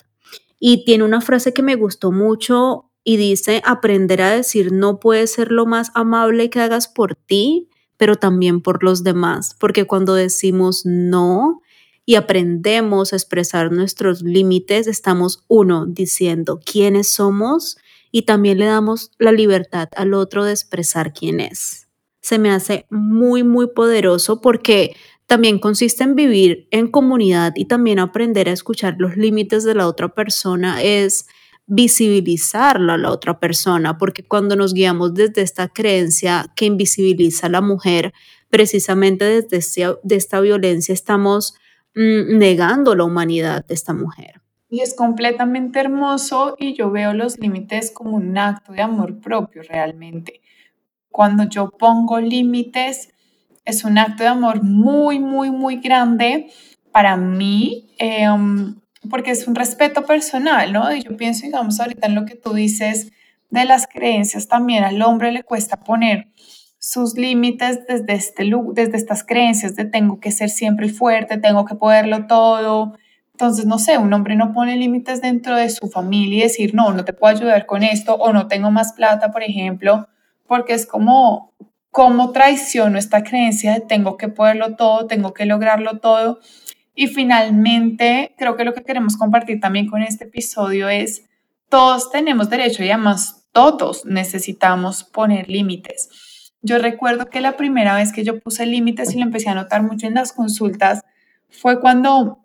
Y 0.58 0.84
tiene 0.84 1.04
una 1.04 1.20
frase 1.20 1.52
que 1.54 1.62
me 1.62 1.76
gustó 1.76 2.10
mucho 2.10 2.90
y 3.04 3.16
dice, 3.16 3.62
aprender 3.64 4.22
a 4.22 4.30
decir 4.30 4.72
no 4.72 4.98
puede 4.98 5.26
ser 5.26 5.52
lo 5.52 5.66
más 5.66 5.90
amable 5.94 6.50
que 6.50 6.60
hagas 6.60 6.88
por 6.88 7.14
ti, 7.14 7.68
pero 7.96 8.16
también 8.16 8.62
por 8.62 8.82
los 8.82 9.04
demás, 9.04 9.54
porque 9.58 9.86
cuando 9.86 10.14
decimos 10.14 10.82
no 10.84 11.60
y 12.06 12.14
aprendemos 12.14 13.12
a 13.12 13.16
expresar 13.16 13.72
nuestros 13.72 14.22
límites, 14.22 14.86
estamos 14.86 15.44
uno 15.48 15.86
diciendo 15.86 16.60
quiénes 16.64 17.08
somos 17.08 17.76
y 18.10 18.22
también 18.22 18.58
le 18.58 18.64
damos 18.64 19.12
la 19.18 19.32
libertad 19.32 19.88
al 19.96 20.14
otro 20.14 20.44
de 20.44 20.52
expresar 20.52 21.12
quién 21.12 21.40
es. 21.40 21.88
Se 22.22 22.38
me 22.38 22.50
hace 22.50 22.86
muy, 22.90 23.44
muy 23.44 23.68
poderoso 23.68 24.40
porque 24.40 24.96
también 25.30 25.60
consiste 25.60 26.02
en 26.02 26.16
vivir 26.16 26.66
en 26.72 26.88
comunidad 26.88 27.52
y 27.54 27.66
también 27.66 28.00
aprender 28.00 28.48
a 28.48 28.52
escuchar 28.52 28.96
los 28.98 29.16
límites 29.16 29.62
de 29.62 29.76
la 29.76 29.86
otra 29.86 30.08
persona 30.08 30.82
es 30.82 31.28
visibilizarlo 31.66 32.92
a 32.92 32.98
la 32.98 33.12
otra 33.12 33.38
persona, 33.38 33.96
porque 33.96 34.24
cuando 34.24 34.56
nos 34.56 34.74
guiamos 34.74 35.14
desde 35.14 35.42
esta 35.42 35.68
creencia 35.68 36.46
que 36.56 36.64
invisibiliza 36.64 37.46
a 37.46 37.50
la 37.50 37.60
mujer, 37.60 38.12
precisamente 38.48 39.24
desde 39.24 39.58
este, 39.58 39.86
esta 40.16 40.40
violencia 40.40 40.92
estamos 40.92 41.54
mm, 41.94 42.36
negando 42.36 42.96
la 42.96 43.04
humanidad 43.04 43.64
de 43.64 43.74
esta 43.74 43.94
mujer. 43.94 44.40
Y 44.68 44.80
es 44.80 44.96
completamente 44.96 45.78
hermoso 45.78 46.56
y 46.58 46.74
yo 46.74 46.90
veo 46.90 47.14
los 47.14 47.38
límites 47.38 47.92
como 47.92 48.16
un 48.16 48.36
acto 48.36 48.72
de 48.72 48.82
amor 48.82 49.20
propio 49.20 49.62
realmente. 49.62 50.40
Cuando 51.08 51.44
yo 51.44 51.70
pongo 51.70 52.18
límites, 52.18 53.10
es 53.64 53.84
un 53.84 53.98
acto 53.98 54.22
de 54.22 54.28
amor 54.28 54.62
muy, 54.62 55.18
muy, 55.18 55.50
muy 55.50 55.76
grande 55.76 56.50
para 56.92 57.16
mí. 57.16 57.90
Em, 57.98 58.80
porque 59.08 59.30
es 59.30 59.46
un 59.46 59.54
respeto 59.54 60.04
personal, 60.04 60.72
¿no? 60.72 60.94
Y 60.94 61.02
yo 61.02 61.16
pienso, 61.16 61.46
digamos, 61.46 61.80
ahorita 61.80 62.06
en 62.06 62.14
lo 62.14 62.26
que 62.26 62.34
tú 62.34 62.52
dices 62.52 63.12
de 63.48 63.64
las 63.64 63.86
creencias, 63.86 64.48
también 64.48 64.84
al 64.84 65.00
hombre 65.02 65.32
le 65.32 65.42
cuesta 65.42 65.80
poner 65.80 66.28
sus 66.78 67.14
límites 67.14 67.86
desde, 67.86 68.14
este, 68.14 68.50
desde 68.72 68.96
estas 68.96 69.24
creencias 69.24 69.76
de 69.76 69.84
tengo 69.84 70.20
que 70.20 70.32
ser 70.32 70.50
siempre 70.50 70.88
fuerte, 70.88 71.38
tengo 71.38 71.64
que 71.64 71.74
poderlo 71.74 72.26
todo. 72.26 72.94
Entonces, 73.32 73.66
no 73.66 73.78
sé, 73.78 73.98
un 73.98 74.12
hombre 74.12 74.36
no 74.36 74.52
pone 74.52 74.76
límites 74.76 75.20
dentro 75.20 75.56
de 75.56 75.70
su 75.70 75.88
familia 75.88 76.38
y 76.38 76.42
decir, 76.42 76.74
no, 76.74 76.92
no 76.92 77.04
te 77.04 77.12
puedo 77.12 77.34
ayudar 77.34 77.66
con 77.66 77.82
esto 77.82 78.14
o 78.14 78.32
no 78.32 78.48
tengo 78.48 78.70
más 78.70 78.92
plata, 78.92 79.30
por 79.30 79.42
ejemplo, 79.42 80.08
porque 80.46 80.74
es 80.74 80.86
como, 80.86 81.52
como 81.90 82.32
traiciono 82.32 82.98
esta 82.98 83.24
creencia 83.24 83.74
de 83.74 83.80
tengo 83.80 84.16
que 84.16 84.28
poderlo 84.28 84.76
todo, 84.76 85.06
tengo 85.06 85.34
que 85.34 85.44
lograrlo 85.44 85.98
todo 85.98 86.40
y 86.94 87.06
finalmente, 87.06 88.34
creo 88.36 88.56
que 88.56 88.64
lo 88.64 88.74
que 88.74 88.82
queremos 88.82 89.16
compartir 89.16 89.58
también 89.60 89.88
con 89.88 90.02
este 90.02 90.24
episodio 90.24 90.88
es, 90.88 91.24
todos 91.68 92.10
tenemos 92.10 92.50
derecho 92.50 92.84
y 92.84 92.90
además 92.90 93.48
todos 93.52 94.04
necesitamos 94.04 95.04
poner 95.04 95.48
límites. 95.48 96.52
Yo 96.62 96.78
recuerdo 96.78 97.30
que 97.30 97.40
la 97.40 97.56
primera 97.56 97.94
vez 97.96 98.12
que 98.12 98.22
yo 98.22 98.38
puse 98.40 98.66
límites 98.66 99.14
y 99.14 99.18
lo 99.18 99.24
empecé 99.24 99.48
a 99.48 99.54
notar 99.54 99.82
mucho 99.82 100.06
en 100.06 100.14
las 100.14 100.32
consultas 100.32 101.02
fue 101.48 101.80
cuando, 101.80 102.44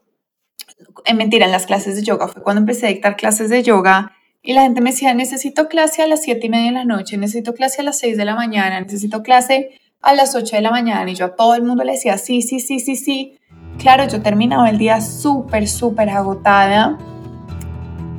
en 1.06 1.18
mentira, 1.18 1.46
en 1.46 1.52
las 1.52 1.66
clases 1.66 1.96
de 1.98 2.04
yoga, 2.04 2.28
fue 2.28 2.42
cuando 2.42 2.62
empecé 2.62 2.86
a 2.86 2.90
dictar 2.90 3.18
clases 3.18 3.50
de 3.50 3.62
yoga 3.62 4.14
Y 4.48 4.54
la 4.54 4.62
gente 4.62 4.80
me 4.80 4.92
decía, 4.92 5.16
necesito 5.16 5.68
clase 5.68 6.04
a 6.04 6.08
las 6.08 6.22
7 6.22 6.46
y 6.46 6.50
media 6.50 6.68
de 6.68 6.72
la 6.74 6.86
noche, 6.86 7.18
necesito 7.18 7.56
clase 7.56 7.82
a 7.82 7.84
las 7.84 7.98
6 7.98 8.16
de 8.16 8.25
la 8.25 8.36
mañana, 8.36 8.80
necesito 8.80 9.24
clase 9.24 9.80
a 10.04 10.14
las 10.14 10.36
8 10.36 10.56
de 10.56 10.62
la 10.62 10.70
mañana. 10.70 11.10
Y 11.10 11.16
yo 11.16 11.25
a 11.25 11.36
todo 11.36 11.56
el 11.56 11.64
mundo 11.64 11.84
le 11.84 11.94
decía, 11.94 12.20
sí, 12.20 12.44
sí, 12.44 12.60
sí, 12.60 12.80
sí, 12.80 12.96
sí. 12.96 13.40
Claro, 13.80 14.08
yo 14.08 14.22
terminaba 14.22 14.70
el 14.70 14.78
día 14.78 15.02
súper, 15.02 15.68
súper 15.68 16.12
agotada 16.12 17.00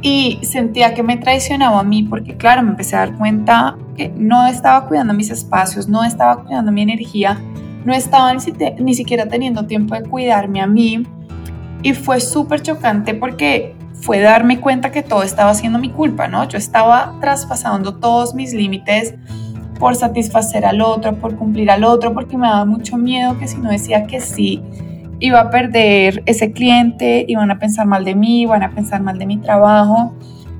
y 0.02 0.40
sentía 0.42 0.94
que 0.94 1.04
me 1.04 1.16
traicionaba 1.16 1.78
a 1.78 1.84
mí 1.84 2.02
porque, 2.02 2.36
claro, 2.36 2.64
me 2.64 2.70
empecé 2.70 2.96
a 2.96 3.06
dar 3.06 3.16
cuenta 3.16 3.78
que 3.96 4.08
no 4.08 4.48
estaba 4.48 4.88
cuidando 4.88 5.14
mis 5.14 5.30
espacios, 5.30 5.86
no 5.88 6.02
estaba 6.02 6.42
cuidando 6.42 6.72
mi 6.72 6.82
energía, 6.82 7.40
no 7.84 7.94
estaba 7.94 8.34
ni, 8.34 8.40
ni 8.80 8.94
siquiera 8.94 9.28
teniendo 9.28 9.66
tiempo 9.66 9.94
de 9.94 10.02
cuidarme 10.02 10.60
a 10.60 10.66
mí. 10.66 11.06
Y 11.84 11.92
fue 11.94 12.20
súper 12.20 12.62
chocante 12.62 13.14
porque 13.14 13.75
fue 14.00 14.20
darme 14.20 14.60
cuenta 14.60 14.92
que 14.92 15.02
todo 15.02 15.22
estaba 15.22 15.54
siendo 15.54 15.78
mi 15.78 15.90
culpa, 15.90 16.28
¿no? 16.28 16.46
Yo 16.48 16.58
estaba 16.58 17.14
traspasando 17.20 17.96
todos 17.96 18.34
mis 18.34 18.52
límites 18.52 19.14
por 19.78 19.94
satisfacer 19.94 20.64
al 20.64 20.80
otro, 20.80 21.14
por 21.16 21.36
cumplir 21.36 21.70
al 21.70 21.84
otro, 21.84 22.14
porque 22.14 22.36
me 22.36 22.46
daba 22.46 22.64
mucho 22.64 22.96
miedo 22.96 23.38
que 23.38 23.48
si 23.48 23.58
no 23.58 23.70
decía 23.70 24.06
que 24.06 24.20
sí, 24.20 24.62
iba 25.18 25.40
a 25.40 25.50
perder 25.50 26.22
ese 26.26 26.52
cliente, 26.52 27.24
iban 27.28 27.50
a 27.50 27.58
pensar 27.58 27.86
mal 27.86 28.04
de 28.04 28.14
mí, 28.14 28.42
iban 28.42 28.62
a 28.62 28.70
pensar 28.70 29.02
mal 29.02 29.18
de 29.18 29.26
mi 29.26 29.38
trabajo. 29.38 30.14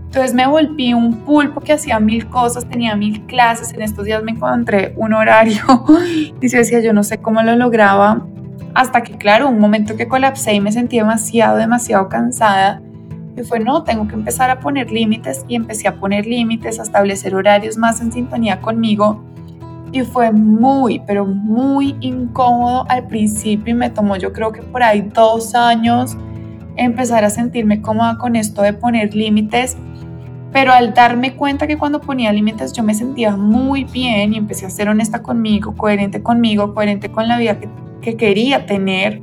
Entonces 0.06 0.34
me 0.34 0.46
volví 0.46 0.94
un 0.94 1.12
pulpo 1.24 1.60
que 1.60 1.74
hacía 1.74 2.00
mil 2.00 2.28
cosas, 2.28 2.66
tenía 2.66 2.96
mil 2.96 3.26
clases. 3.26 3.72
En 3.72 3.82
estos 3.82 4.04
días 4.04 4.22
me 4.22 4.32
encontré 4.32 4.94
un 4.96 5.12
horario 5.12 5.62
y 6.40 6.48
se 6.48 6.58
decía, 6.58 6.80
yo 6.80 6.92
no 6.92 7.04
sé 7.04 7.18
cómo 7.18 7.42
lo 7.42 7.54
lograba. 7.56 8.26
Hasta 8.74 9.02
que, 9.02 9.16
claro, 9.16 9.48
un 9.48 9.58
momento 9.58 9.96
que 9.96 10.06
colapsé 10.06 10.54
y 10.54 10.60
me 10.60 10.70
sentí 10.72 10.98
demasiado, 10.98 11.56
demasiado 11.56 12.08
cansada. 12.08 12.82
Y 13.36 13.42
fue, 13.42 13.60
no, 13.60 13.84
tengo 13.84 14.08
que 14.08 14.14
empezar 14.14 14.50
a 14.50 14.60
poner 14.60 14.90
límites 14.90 15.44
y 15.46 15.56
empecé 15.56 15.88
a 15.88 15.96
poner 15.96 16.26
límites, 16.26 16.80
a 16.80 16.82
establecer 16.82 17.34
horarios 17.34 17.76
más 17.76 18.00
en 18.00 18.10
sintonía 18.10 18.60
conmigo. 18.60 19.22
Y 19.92 20.00
fue 20.02 20.32
muy, 20.32 21.00
pero 21.06 21.26
muy 21.26 21.96
incómodo 22.00 22.86
al 22.88 23.06
principio 23.06 23.72
y 23.72 23.76
me 23.76 23.90
tomó 23.90 24.16
yo 24.16 24.32
creo 24.32 24.52
que 24.52 24.62
por 24.62 24.82
ahí 24.82 25.02
dos 25.02 25.54
años 25.54 26.16
empezar 26.76 27.24
a 27.24 27.30
sentirme 27.30 27.80
cómoda 27.80 28.18
con 28.18 28.36
esto 28.36 28.62
de 28.62 28.72
poner 28.72 29.14
límites, 29.14 29.76
pero 30.52 30.72
al 30.72 30.94
darme 30.94 31.34
cuenta 31.34 31.66
que 31.66 31.76
cuando 31.76 32.00
ponía 32.00 32.32
límites 32.32 32.72
yo 32.72 32.82
me 32.82 32.94
sentía 32.94 33.36
muy 33.36 33.84
bien 33.84 34.34
y 34.34 34.38
empecé 34.38 34.66
a 34.66 34.70
ser 34.70 34.88
honesta 34.88 35.22
conmigo, 35.22 35.74
coherente 35.74 36.22
conmigo, 36.22 36.74
coherente 36.74 37.10
con 37.10 37.28
la 37.28 37.38
vida 37.38 37.58
que, 37.58 37.68
que 38.00 38.16
quería 38.16 38.66
tener, 38.66 39.22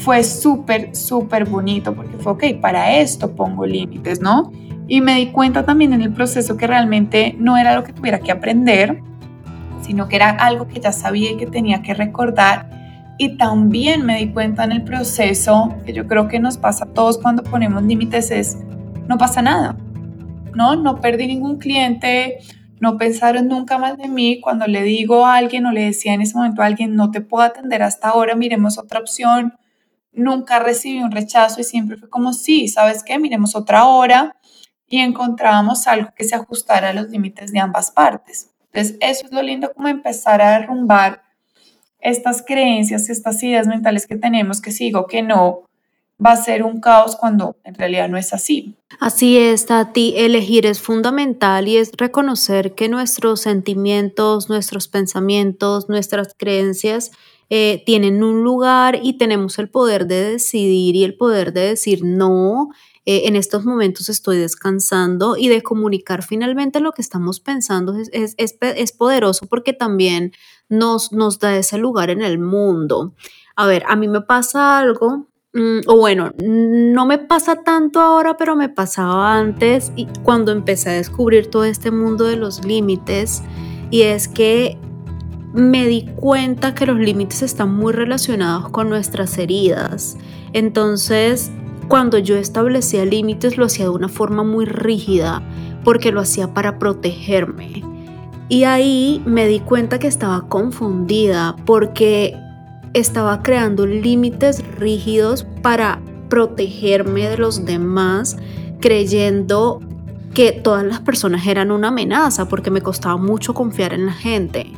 fue 0.00 0.24
súper, 0.24 0.96
súper 0.96 1.44
bonito 1.44 1.94
porque 1.94 2.16
fue, 2.16 2.32
ok, 2.32 2.44
para 2.60 2.96
esto 2.96 3.34
pongo 3.34 3.66
límites, 3.66 4.20
¿no? 4.20 4.50
Y 4.88 5.00
me 5.00 5.14
di 5.16 5.26
cuenta 5.26 5.64
también 5.64 5.92
en 5.92 6.00
el 6.02 6.12
proceso 6.12 6.56
que 6.56 6.66
realmente 6.66 7.36
no 7.38 7.56
era 7.56 7.74
lo 7.74 7.84
que 7.84 7.92
tuviera 7.92 8.18
que 8.18 8.32
aprender, 8.32 9.02
sino 9.82 10.08
que 10.08 10.16
era 10.16 10.30
algo 10.30 10.66
que 10.66 10.80
ya 10.80 10.92
sabía 10.92 11.32
y 11.32 11.36
que 11.36 11.46
tenía 11.46 11.82
que 11.82 11.94
recordar. 11.94 12.70
Y 13.18 13.36
también 13.36 14.04
me 14.04 14.16
di 14.18 14.32
cuenta 14.32 14.64
en 14.64 14.72
el 14.72 14.82
proceso, 14.82 15.74
que 15.84 15.92
yo 15.92 16.06
creo 16.06 16.28
que 16.28 16.40
nos 16.40 16.56
pasa 16.56 16.86
a 16.86 16.88
todos 16.88 17.18
cuando 17.18 17.42
ponemos 17.42 17.82
límites, 17.82 18.30
es, 18.30 18.58
no 19.06 19.18
pasa 19.18 19.42
nada, 19.42 19.76
¿no? 20.54 20.76
No 20.76 21.00
perdí 21.00 21.26
ningún 21.26 21.58
cliente, 21.58 22.38
no 22.80 22.96
pensaron 22.96 23.48
nunca 23.48 23.76
más 23.76 23.98
de 23.98 24.08
mí. 24.08 24.40
Cuando 24.40 24.66
le 24.66 24.82
digo 24.82 25.26
a 25.26 25.36
alguien 25.36 25.66
o 25.66 25.72
le 25.72 25.84
decía 25.84 26.14
en 26.14 26.22
ese 26.22 26.34
momento 26.34 26.62
a 26.62 26.66
alguien, 26.66 26.96
no 26.96 27.10
te 27.10 27.20
puedo 27.20 27.44
atender 27.44 27.82
hasta 27.82 28.08
ahora, 28.08 28.34
miremos 28.34 28.78
otra 28.78 28.98
opción. 28.98 29.59
Nunca 30.12 30.58
recibí 30.58 31.02
un 31.02 31.12
rechazo 31.12 31.60
y 31.60 31.64
siempre 31.64 31.96
fue 31.96 32.08
como, 32.08 32.32
sí, 32.32 32.68
¿sabes 32.68 33.02
qué? 33.04 33.18
Miremos 33.18 33.54
otra 33.54 33.86
hora 33.86 34.36
y 34.88 34.98
encontrábamos 34.98 35.86
algo 35.86 36.10
que 36.16 36.24
se 36.24 36.34
ajustara 36.34 36.90
a 36.90 36.92
los 36.92 37.08
límites 37.10 37.52
de 37.52 37.60
ambas 37.60 37.90
partes. 37.90 38.50
Entonces, 38.72 38.96
eso 39.00 39.26
es 39.26 39.32
lo 39.32 39.42
lindo, 39.42 39.72
como 39.72 39.88
empezar 39.88 40.42
a 40.42 40.58
derrumbar 40.58 41.22
estas 42.00 42.42
creencias, 42.42 43.08
estas 43.08 43.42
ideas 43.42 43.66
mentales 43.66 44.06
que 44.06 44.16
tenemos, 44.16 44.60
que 44.60 44.72
sigo, 44.72 45.06
que 45.06 45.22
no, 45.22 45.64
va 46.24 46.32
a 46.32 46.36
ser 46.36 46.62
un 46.62 46.80
caos 46.80 47.16
cuando 47.16 47.56
en 47.64 47.74
realidad 47.74 48.08
no 48.08 48.18
es 48.18 48.32
así. 48.32 48.76
Así 48.98 49.38
es, 49.38 49.66
Tati, 49.66 50.14
elegir 50.16 50.66
es 50.66 50.80
fundamental 50.80 51.68
y 51.68 51.78
es 51.78 51.92
reconocer 51.96 52.74
que 52.74 52.88
nuestros 52.88 53.40
sentimientos, 53.40 54.48
nuestros 54.48 54.88
pensamientos, 54.88 55.88
nuestras 55.88 56.34
creencias 56.36 57.10
eh, 57.50 57.82
tienen 57.84 58.22
un 58.22 58.42
lugar 58.42 59.00
y 59.02 59.18
tenemos 59.18 59.58
el 59.58 59.68
poder 59.68 60.06
de 60.06 60.22
decidir 60.22 60.94
y 60.94 61.04
el 61.04 61.16
poder 61.16 61.52
de 61.52 61.62
decir 61.62 62.04
no 62.04 62.70
eh, 63.06 63.22
en 63.26 63.34
estos 63.34 63.64
momentos 63.64 64.08
estoy 64.08 64.36
descansando 64.36 65.36
y 65.36 65.48
de 65.48 65.62
comunicar 65.62 66.22
finalmente 66.22 66.78
lo 66.78 66.92
que 66.92 67.02
estamos 67.02 67.40
pensando 67.40 67.96
es, 67.96 68.08
es, 68.12 68.36
es, 68.60 68.92
poderoso 68.92 69.46
porque 69.46 69.72
también 69.72 70.32
nos, 70.68 71.10
nos 71.10 71.38
da 71.40 71.56
ese 71.56 71.76
lugar 71.76 72.10
en 72.10 72.22
el 72.22 72.38
mundo. 72.38 73.14
A 73.56 73.66
ver, 73.66 73.84
a 73.88 73.96
mí 73.96 74.06
me 74.06 74.20
pasa 74.20 74.78
algo 74.78 75.26
mm, 75.54 75.80
o 75.88 75.96
bueno, 75.96 76.32
no 76.38 77.04
me 77.04 77.18
pasa 77.18 77.64
tanto 77.64 78.00
ahora, 78.00 78.36
pero 78.36 78.54
me 78.54 78.68
pasaba 78.68 79.34
antes 79.36 79.92
y 79.96 80.06
cuando 80.22 80.52
empecé 80.52 80.90
a 80.90 80.92
descubrir 80.92 81.48
todo 81.48 81.64
este 81.64 81.90
mundo 81.90 82.26
de 82.26 82.36
los 82.36 82.64
límites 82.64 83.42
y 83.90 84.02
es 84.02 84.28
que 84.28 84.78
me 85.52 85.86
di 85.86 86.06
cuenta 86.16 86.74
que 86.74 86.86
los 86.86 86.98
límites 86.98 87.42
están 87.42 87.74
muy 87.74 87.92
relacionados 87.92 88.68
con 88.70 88.88
nuestras 88.88 89.36
heridas. 89.38 90.16
Entonces, 90.52 91.50
cuando 91.88 92.18
yo 92.18 92.36
establecía 92.36 93.04
límites 93.04 93.56
lo 93.56 93.66
hacía 93.66 93.86
de 93.86 93.90
una 93.90 94.08
forma 94.08 94.44
muy 94.44 94.64
rígida 94.64 95.42
porque 95.84 96.12
lo 96.12 96.20
hacía 96.20 96.54
para 96.54 96.78
protegerme. 96.78 97.82
Y 98.48 98.64
ahí 98.64 99.22
me 99.26 99.46
di 99.46 99.60
cuenta 99.60 99.98
que 99.98 100.08
estaba 100.08 100.48
confundida 100.48 101.56
porque 101.66 102.36
estaba 102.94 103.42
creando 103.42 103.86
límites 103.86 104.64
rígidos 104.76 105.46
para 105.62 106.00
protegerme 106.28 107.28
de 107.28 107.38
los 107.38 107.64
demás, 107.64 108.36
creyendo 108.80 109.80
que 110.34 110.52
todas 110.52 110.84
las 110.84 111.00
personas 111.00 111.46
eran 111.46 111.70
una 111.70 111.88
amenaza 111.88 112.48
porque 112.48 112.70
me 112.70 112.82
costaba 112.82 113.16
mucho 113.16 113.54
confiar 113.54 113.92
en 113.92 114.06
la 114.06 114.12
gente. 114.12 114.72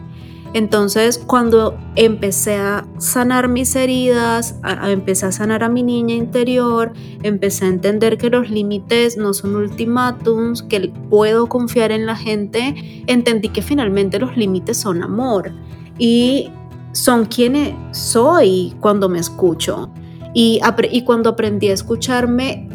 Entonces, 0.55 1.19
cuando 1.19 1.79
empecé 1.97 2.57
a 2.57 2.87
sanar 2.99 3.49
mis 3.49 3.75
heridas, 3.75 4.57
empecé 4.85 5.27
a 5.27 5.33
sanar 5.33 5.65
a 5.65 5.71
mi 5.71 5.83
niña 5.83 6.15
interior, 6.15 6.93
empecé 7.23 7.65
a 7.65 7.69
entender 7.69 8.19
que 8.19 8.29
los 8.29 8.51
límites 8.51 9.17
no 9.17 9.33
son 9.33 9.57
ultimátums, 9.57 10.63
que 10.63 10.93
puedo 11.09 11.47
confiar 11.47 11.91
en 11.91 12.05
la 12.05 12.17
gente, 12.17 13.05
entendí 13.07 13.49
que 13.49 13.63
finalmente 13.63 14.19
los 14.19 14.37
límites 14.37 14.77
son 14.77 15.03
amor 15.03 15.53
y 15.99 16.51
son 16.93 17.25
quienes 17.25 17.75
soy 17.93 18.75
cuando 18.81 19.09
me 19.09 19.21
escucho. 19.21 19.91
Y, 20.35 20.61
y 20.91 21.05
cuando 21.05 21.31
aprendí 21.31 21.69
a 21.71 21.75
escucharme, 21.75 22.69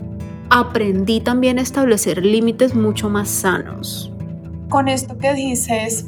aprendí 0.50 1.20
también 1.20 1.60
a 1.60 1.62
establecer 1.62 2.26
límites 2.26 2.74
mucho 2.74 3.10
más 3.10 3.30
sanos. 3.30 4.12
Con 4.70 4.88
esto 4.88 5.18
que 5.18 5.34
dices, 5.34 6.08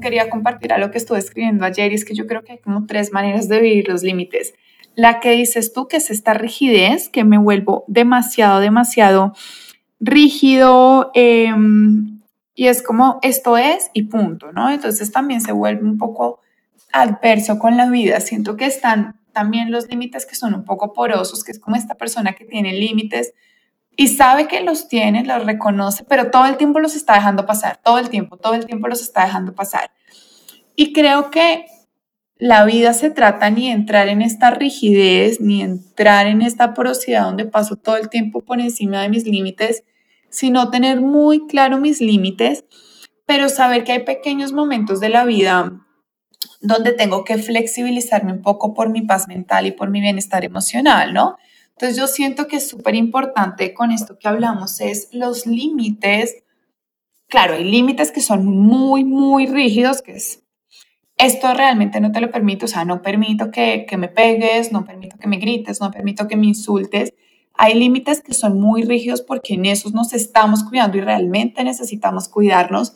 quería 0.00 0.30
compartir 0.30 0.72
a 0.72 0.78
lo 0.78 0.90
que 0.90 0.98
estuve 0.98 1.18
escribiendo 1.18 1.64
ayer 1.64 1.92
y 1.92 1.96
es 1.96 2.04
que 2.04 2.14
yo 2.14 2.26
creo 2.26 2.42
que 2.42 2.52
hay 2.52 2.58
como 2.58 2.86
tres 2.86 3.12
maneras 3.12 3.48
de 3.48 3.60
vivir 3.60 3.88
los 3.88 4.02
límites. 4.02 4.54
La 4.94 5.20
que 5.20 5.32
dices 5.32 5.72
tú, 5.72 5.88
que 5.88 5.96
es 5.96 6.10
esta 6.10 6.34
rigidez, 6.34 7.08
que 7.08 7.24
me 7.24 7.38
vuelvo 7.38 7.84
demasiado, 7.88 8.60
demasiado 8.60 9.34
rígido 10.00 11.10
em, 11.14 12.20
y 12.54 12.66
es 12.66 12.82
como 12.82 13.18
esto 13.22 13.56
es 13.56 13.90
y 13.92 14.04
punto, 14.04 14.52
¿no? 14.52 14.70
Entonces 14.70 15.10
también 15.10 15.40
se 15.40 15.52
vuelve 15.52 15.82
un 15.82 15.98
poco 15.98 16.40
adverso 16.92 17.58
con 17.58 17.76
la 17.76 17.90
vida. 17.90 18.20
Siento 18.20 18.56
que 18.56 18.66
están 18.66 19.20
también 19.32 19.72
los 19.72 19.88
límites 19.88 20.26
que 20.26 20.36
son 20.36 20.54
un 20.54 20.64
poco 20.64 20.92
porosos, 20.92 21.42
que 21.42 21.52
es 21.52 21.58
como 21.58 21.76
esta 21.76 21.96
persona 21.96 22.34
que 22.34 22.44
tiene 22.44 22.72
límites 22.72 23.34
y 23.96 24.08
sabe 24.08 24.48
que 24.48 24.62
los 24.62 24.88
tiene, 24.88 25.24
los 25.24 25.44
reconoce, 25.44 26.04
pero 26.04 26.30
todo 26.30 26.46
el 26.46 26.56
tiempo 26.56 26.80
los 26.80 26.96
está 26.96 27.14
dejando 27.14 27.46
pasar, 27.46 27.80
todo 27.82 27.98
el 27.98 28.08
tiempo, 28.08 28.36
todo 28.36 28.54
el 28.54 28.66
tiempo 28.66 28.88
los 28.88 29.00
está 29.00 29.24
dejando 29.24 29.54
pasar. 29.54 29.90
Y 30.74 30.92
creo 30.92 31.30
que 31.30 31.66
la 32.36 32.64
vida 32.64 32.92
se 32.94 33.10
trata 33.10 33.50
ni 33.50 33.68
de 33.68 33.74
entrar 33.74 34.08
en 34.08 34.20
esta 34.20 34.50
rigidez, 34.50 35.40
ni 35.40 35.62
entrar 35.62 36.26
en 36.26 36.42
esta 36.42 36.74
porosidad 36.74 37.24
donde 37.24 37.44
paso 37.44 37.76
todo 37.76 37.96
el 37.96 38.08
tiempo 38.08 38.40
por 38.40 38.60
encima 38.60 39.02
de 39.02 39.08
mis 39.08 39.24
límites, 39.24 39.84
sino 40.30 40.70
tener 40.70 41.00
muy 41.00 41.46
claro 41.46 41.78
mis 41.78 42.00
límites, 42.00 42.64
pero 43.24 43.48
saber 43.48 43.84
que 43.84 43.92
hay 43.92 44.00
pequeños 44.00 44.52
momentos 44.52 44.98
de 44.98 45.08
la 45.08 45.24
vida 45.24 45.80
donde 46.60 46.92
tengo 46.92 47.24
que 47.24 47.38
flexibilizarme 47.38 48.32
un 48.32 48.42
poco 48.42 48.74
por 48.74 48.90
mi 48.90 49.02
paz 49.02 49.28
mental 49.28 49.66
y 49.66 49.70
por 49.72 49.90
mi 49.90 50.00
bienestar 50.00 50.44
emocional, 50.44 51.14
¿no? 51.14 51.36
Entonces 51.76 51.96
yo 51.96 52.06
siento 52.06 52.46
que 52.46 52.56
es 52.56 52.68
súper 52.68 52.94
importante 52.94 53.74
con 53.74 53.90
esto 53.90 54.18
que 54.18 54.28
hablamos 54.28 54.80
es 54.80 55.08
los 55.12 55.46
límites. 55.46 56.44
Claro, 57.28 57.54
hay 57.54 57.64
límites 57.64 58.12
que 58.12 58.20
son 58.20 58.46
muy, 58.46 59.04
muy 59.04 59.46
rígidos, 59.46 60.02
que 60.02 60.12
es, 60.12 60.44
esto 61.16 61.52
realmente 61.52 62.00
no 62.00 62.12
te 62.12 62.20
lo 62.20 62.30
permito, 62.30 62.66
o 62.66 62.68
sea, 62.68 62.84
no 62.84 63.02
permito 63.02 63.50
que, 63.50 63.86
que 63.88 63.96
me 63.96 64.08
pegues, 64.08 64.72
no 64.72 64.84
permito 64.84 65.16
que 65.18 65.28
me 65.28 65.38
grites, 65.38 65.80
no 65.80 65.90
permito 65.90 66.28
que 66.28 66.36
me 66.36 66.46
insultes. 66.46 67.12
Hay 67.54 67.74
límites 67.74 68.20
que 68.20 68.34
son 68.34 68.60
muy 68.60 68.82
rígidos 68.82 69.22
porque 69.22 69.54
en 69.54 69.66
esos 69.66 69.94
nos 69.94 70.12
estamos 70.12 70.64
cuidando 70.64 70.98
y 70.98 71.00
realmente 71.00 71.64
necesitamos 71.64 72.28
cuidarnos, 72.28 72.94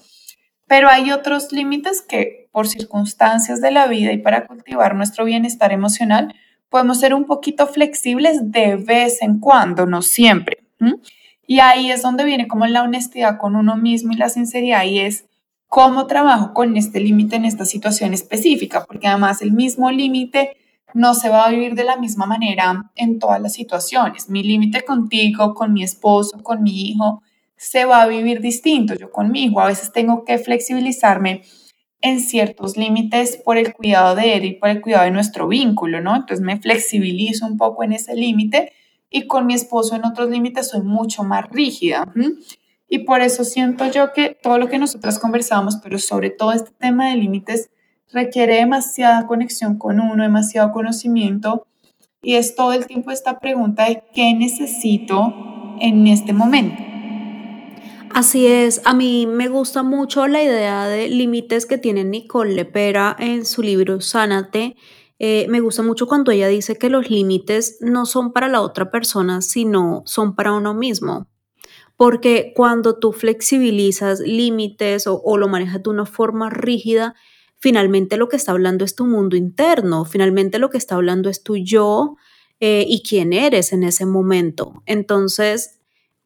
pero 0.66 0.88
hay 0.88 1.10
otros 1.10 1.52
límites 1.52 2.02
que 2.02 2.48
por 2.52 2.68
circunstancias 2.68 3.60
de 3.60 3.70
la 3.70 3.86
vida 3.86 4.12
y 4.12 4.18
para 4.18 4.46
cultivar 4.46 4.94
nuestro 4.94 5.24
bienestar 5.24 5.72
emocional 5.72 6.34
podemos 6.68 7.00
ser 7.00 7.14
un 7.14 7.24
poquito 7.24 7.66
flexibles 7.66 8.50
de 8.50 8.76
vez 8.76 9.22
en 9.22 9.40
cuando, 9.40 9.86
no 9.86 10.02
siempre. 10.02 10.58
Y 11.46 11.60
ahí 11.60 11.90
es 11.90 12.02
donde 12.02 12.24
viene 12.24 12.46
como 12.46 12.66
la 12.66 12.82
honestidad 12.82 13.38
con 13.38 13.56
uno 13.56 13.76
mismo 13.76 14.12
y 14.12 14.16
la 14.16 14.28
sinceridad 14.28 14.84
y 14.84 14.98
es 15.00 15.24
cómo 15.66 16.06
trabajo 16.06 16.52
con 16.54 16.76
este 16.76 17.00
límite 17.00 17.36
en 17.36 17.44
esta 17.44 17.64
situación 17.64 18.14
específica, 18.14 18.84
porque 18.84 19.06
además 19.06 19.42
el 19.42 19.52
mismo 19.52 19.90
límite 19.90 20.56
no 20.94 21.14
se 21.14 21.28
va 21.28 21.44
a 21.44 21.50
vivir 21.50 21.74
de 21.74 21.84
la 21.84 21.96
misma 21.96 22.26
manera 22.26 22.90
en 22.94 23.18
todas 23.18 23.40
las 23.40 23.52
situaciones. 23.52 24.28
Mi 24.28 24.42
límite 24.42 24.84
contigo, 24.84 25.54
con 25.54 25.72
mi 25.72 25.82
esposo, 25.82 26.42
con 26.42 26.62
mi 26.62 26.90
hijo, 26.90 27.22
se 27.56 27.84
va 27.84 28.02
a 28.02 28.06
vivir 28.06 28.40
distinto. 28.40 28.94
Yo 28.94 29.10
con 29.10 29.30
mi 29.30 29.44
hijo 29.44 29.60
a 29.60 29.66
veces 29.66 29.92
tengo 29.92 30.24
que 30.24 30.38
flexibilizarme 30.38 31.42
en 32.00 32.20
ciertos 32.20 32.76
límites 32.76 33.40
por 33.44 33.56
el 33.56 33.74
cuidado 33.74 34.14
de 34.14 34.34
él 34.34 34.44
y 34.44 34.54
por 34.54 34.68
el 34.68 34.80
cuidado 34.80 35.04
de 35.04 35.10
nuestro 35.10 35.48
vínculo, 35.48 36.00
¿no? 36.00 36.14
Entonces 36.14 36.40
me 36.40 36.60
flexibilizo 36.60 37.46
un 37.46 37.56
poco 37.56 37.82
en 37.82 37.92
ese 37.92 38.14
límite 38.14 38.72
y 39.10 39.26
con 39.26 39.46
mi 39.46 39.54
esposo 39.54 39.96
en 39.96 40.04
otros 40.04 40.30
límites 40.30 40.68
soy 40.68 40.82
mucho 40.82 41.24
más 41.24 41.48
rígida. 41.50 42.12
Y 42.88 43.00
por 43.00 43.20
eso 43.20 43.44
siento 43.44 43.90
yo 43.90 44.12
que 44.12 44.36
todo 44.40 44.58
lo 44.58 44.68
que 44.68 44.78
nosotras 44.78 45.18
conversamos, 45.18 45.76
pero 45.76 45.98
sobre 45.98 46.30
todo 46.30 46.52
este 46.52 46.70
tema 46.78 47.10
de 47.10 47.16
límites, 47.16 47.70
requiere 48.12 48.56
demasiada 48.56 49.26
conexión 49.26 49.76
con 49.76 50.00
uno, 50.00 50.22
demasiado 50.22 50.72
conocimiento. 50.72 51.66
Y 52.22 52.34
es 52.34 52.54
todo 52.54 52.72
el 52.72 52.86
tiempo 52.86 53.10
esta 53.10 53.38
pregunta 53.38 53.86
de 53.86 54.02
qué 54.14 54.34
necesito 54.34 55.34
en 55.80 56.06
este 56.06 56.32
momento. 56.32 56.97
Así 58.10 58.46
es, 58.46 58.80
a 58.84 58.94
mí 58.94 59.26
me 59.26 59.48
gusta 59.48 59.82
mucho 59.82 60.26
la 60.26 60.42
idea 60.42 60.86
de 60.86 61.08
límites 61.08 61.66
que 61.66 61.78
tiene 61.78 62.04
Nicole 62.04 62.54
Lepera 62.54 63.14
en 63.18 63.44
su 63.44 63.62
libro 63.62 64.00
Sánate. 64.00 64.76
Eh, 65.18 65.46
me 65.48 65.60
gusta 65.60 65.82
mucho 65.82 66.06
cuando 66.06 66.30
ella 66.30 66.48
dice 66.48 66.76
que 66.76 66.90
los 66.90 67.10
límites 67.10 67.78
no 67.80 68.06
son 68.06 68.32
para 68.32 68.48
la 68.48 68.60
otra 68.60 68.90
persona, 68.90 69.42
sino 69.42 70.02
son 70.06 70.34
para 70.34 70.52
uno 70.52 70.74
mismo. 70.74 71.28
Porque 71.96 72.52
cuando 72.54 72.98
tú 72.98 73.12
flexibilizas 73.12 74.20
límites 74.20 75.06
o, 75.06 75.36
lo 75.36 75.48
manejas 75.48 75.82
de 75.82 75.90
una 75.90 76.06
forma 76.06 76.50
rígida, 76.50 77.14
finalmente 77.58 78.16
lo 78.16 78.28
que 78.28 78.36
está 78.36 78.52
hablando 78.52 78.84
es 78.84 78.94
tu 78.94 79.04
mundo 79.04 79.36
interno, 79.36 80.04
finalmente 80.04 80.58
lo 80.58 80.70
que 80.70 80.78
está 80.78 80.94
hablando 80.94 81.28
es 81.28 81.42
tu 81.42 81.56
yo 81.56 82.16
eh, 82.60 82.84
y 82.86 83.02
quién 83.02 83.32
eres 83.32 83.72
en 83.72 83.82
ese 83.82 84.06
momento. 84.06 84.82
Entonces, 84.86 85.77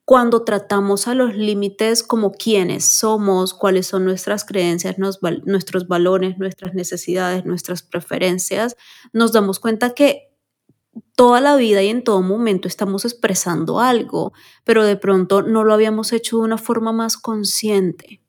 cuando 0.04 0.44
tratamos 0.44 1.06
a 1.06 1.14
los 1.14 1.34
límites 1.34 2.02
como 2.02 2.32
quiénes 2.32 2.84
somos, 2.84 3.54
cuáles 3.54 3.86
son 3.86 4.04
nuestras 4.04 4.44
creencias, 4.44 4.96
nuestros 4.98 5.86
valores, 5.86 6.38
nuestras 6.38 6.74
necesidades, 6.74 7.44
nuestras 7.44 7.82
preferencias, 7.82 8.76
nos 9.12 9.32
damos 9.32 9.60
cuenta 9.60 9.94
que 9.94 10.32
toda 11.14 11.40
la 11.40 11.56
vida 11.56 11.82
y 11.82 11.88
en 11.88 12.02
todo 12.02 12.20
momento 12.20 12.68
estamos 12.68 13.04
expresando 13.04 13.80
algo, 13.80 14.32
pero 14.64 14.84
de 14.84 14.96
pronto 14.96 15.42
no 15.42 15.64
lo 15.64 15.72
habíamos 15.72 16.12
hecho 16.12 16.38
de 16.38 16.42
una 16.42 16.58
forma 16.58 16.92
más 16.92 17.16
consciente. 17.16 18.20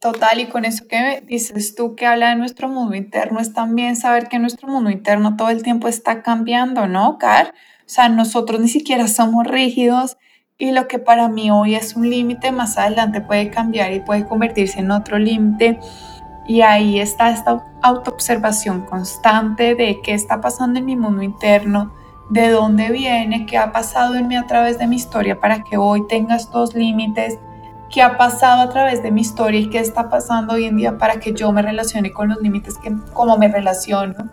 Total, 0.00 0.40
y 0.40 0.48
con 0.48 0.64
eso 0.64 0.86
que 0.86 1.22
dices 1.26 1.74
tú 1.74 1.94
que 1.94 2.04
habla 2.06 2.30
de 2.30 2.36
nuestro 2.36 2.68
mundo 2.68 2.94
interno, 2.94 3.40
es 3.40 3.54
también 3.54 3.96
saber 3.96 4.28
que 4.28 4.38
nuestro 4.38 4.68
mundo 4.68 4.90
interno 4.90 5.36
todo 5.36 5.48
el 5.48 5.62
tiempo 5.62 5.88
está 5.88 6.22
cambiando, 6.22 6.86
¿no, 6.86 7.18
Car? 7.18 7.54
O 7.80 7.88
sea, 7.88 8.08
nosotros 8.08 8.60
ni 8.60 8.68
siquiera 8.68 9.08
somos 9.08 9.46
rígidos 9.46 10.16
y 10.58 10.70
lo 10.70 10.86
que 10.86 10.98
para 10.98 11.28
mí 11.28 11.50
hoy 11.50 11.74
es 11.74 11.96
un 11.96 12.08
límite, 12.08 12.52
más 12.52 12.78
adelante 12.78 13.20
puede 13.20 13.50
cambiar 13.50 13.92
y 13.92 14.00
puede 14.00 14.24
convertirse 14.26 14.80
en 14.80 14.90
otro 14.90 15.18
límite. 15.18 15.80
Y 16.46 16.60
ahí 16.60 17.00
está 17.00 17.30
esta 17.30 17.64
autoobservación 17.82 18.82
constante 18.82 19.74
de 19.74 20.00
qué 20.02 20.14
está 20.14 20.40
pasando 20.40 20.78
en 20.78 20.84
mi 20.84 20.96
mundo 20.96 21.22
interno, 21.22 21.92
de 22.30 22.50
dónde 22.50 22.90
viene, 22.90 23.46
qué 23.46 23.58
ha 23.58 23.72
pasado 23.72 24.14
en 24.14 24.28
mí 24.28 24.36
a 24.36 24.46
través 24.46 24.78
de 24.78 24.86
mi 24.86 24.96
historia 24.96 25.40
para 25.40 25.62
que 25.64 25.76
hoy 25.76 26.06
tenga 26.06 26.36
estos 26.36 26.74
límites 26.74 27.38
qué 27.94 28.02
ha 28.02 28.16
pasado 28.16 28.62
a 28.62 28.70
través 28.70 29.04
de 29.04 29.12
mi 29.12 29.20
historia 29.20 29.60
y 29.60 29.70
qué 29.70 29.78
está 29.78 30.08
pasando 30.08 30.54
hoy 30.54 30.64
en 30.64 30.76
día 30.76 30.98
para 30.98 31.20
que 31.20 31.32
yo 31.32 31.52
me 31.52 31.62
relacione 31.62 32.12
con 32.12 32.28
los 32.28 32.40
límites 32.40 32.76
que 32.76 32.92
como 33.12 33.38
me 33.38 33.46
relaciono. 33.46 34.30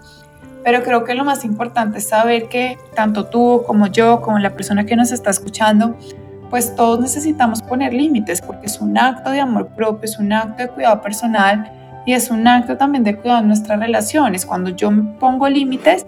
Pero 0.63 0.83
creo 0.83 1.03
que 1.03 1.15
lo 1.15 1.25
más 1.25 1.43
importante 1.43 1.97
es 1.97 2.07
saber 2.07 2.47
que 2.47 2.77
tanto 2.95 3.25
tú 3.25 3.63
como 3.65 3.87
yo, 3.87 4.21
como 4.21 4.37
la 4.39 4.51
persona 4.51 4.85
que 4.85 4.95
nos 4.95 5.11
está 5.11 5.29
escuchando, 5.31 5.95
pues 6.49 6.75
todos 6.75 6.99
necesitamos 6.99 7.61
poner 7.61 7.93
límites 7.93 8.41
porque 8.41 8.67
es 8.67 8.79
un 8.79 8.97
acto 8.97 9.31
de 9.31 9.39
amor 9.39 9.69
propio, 9.69 10.05
es 10.05 10.19
un 10.19 10.33
acto 10.33 10.63
de 10.63 10.69
cuidado 10.69 11.01
personal 11.01 11.71
y 12.05 12.13
es 12.13 12.29
un 12.29 12.47
acto 12.47 12.77
también 12.77 13.03
de 13.03 13.15
cuidado 13.15 13.41
de 13.41 13.47
nuestras 13.47 13.79
relaciones. 13.79 14.45
Cuando 14.45 14.69
yo 14.71 14.91
pongo 15.19 15.47
límites, 15.47 16.05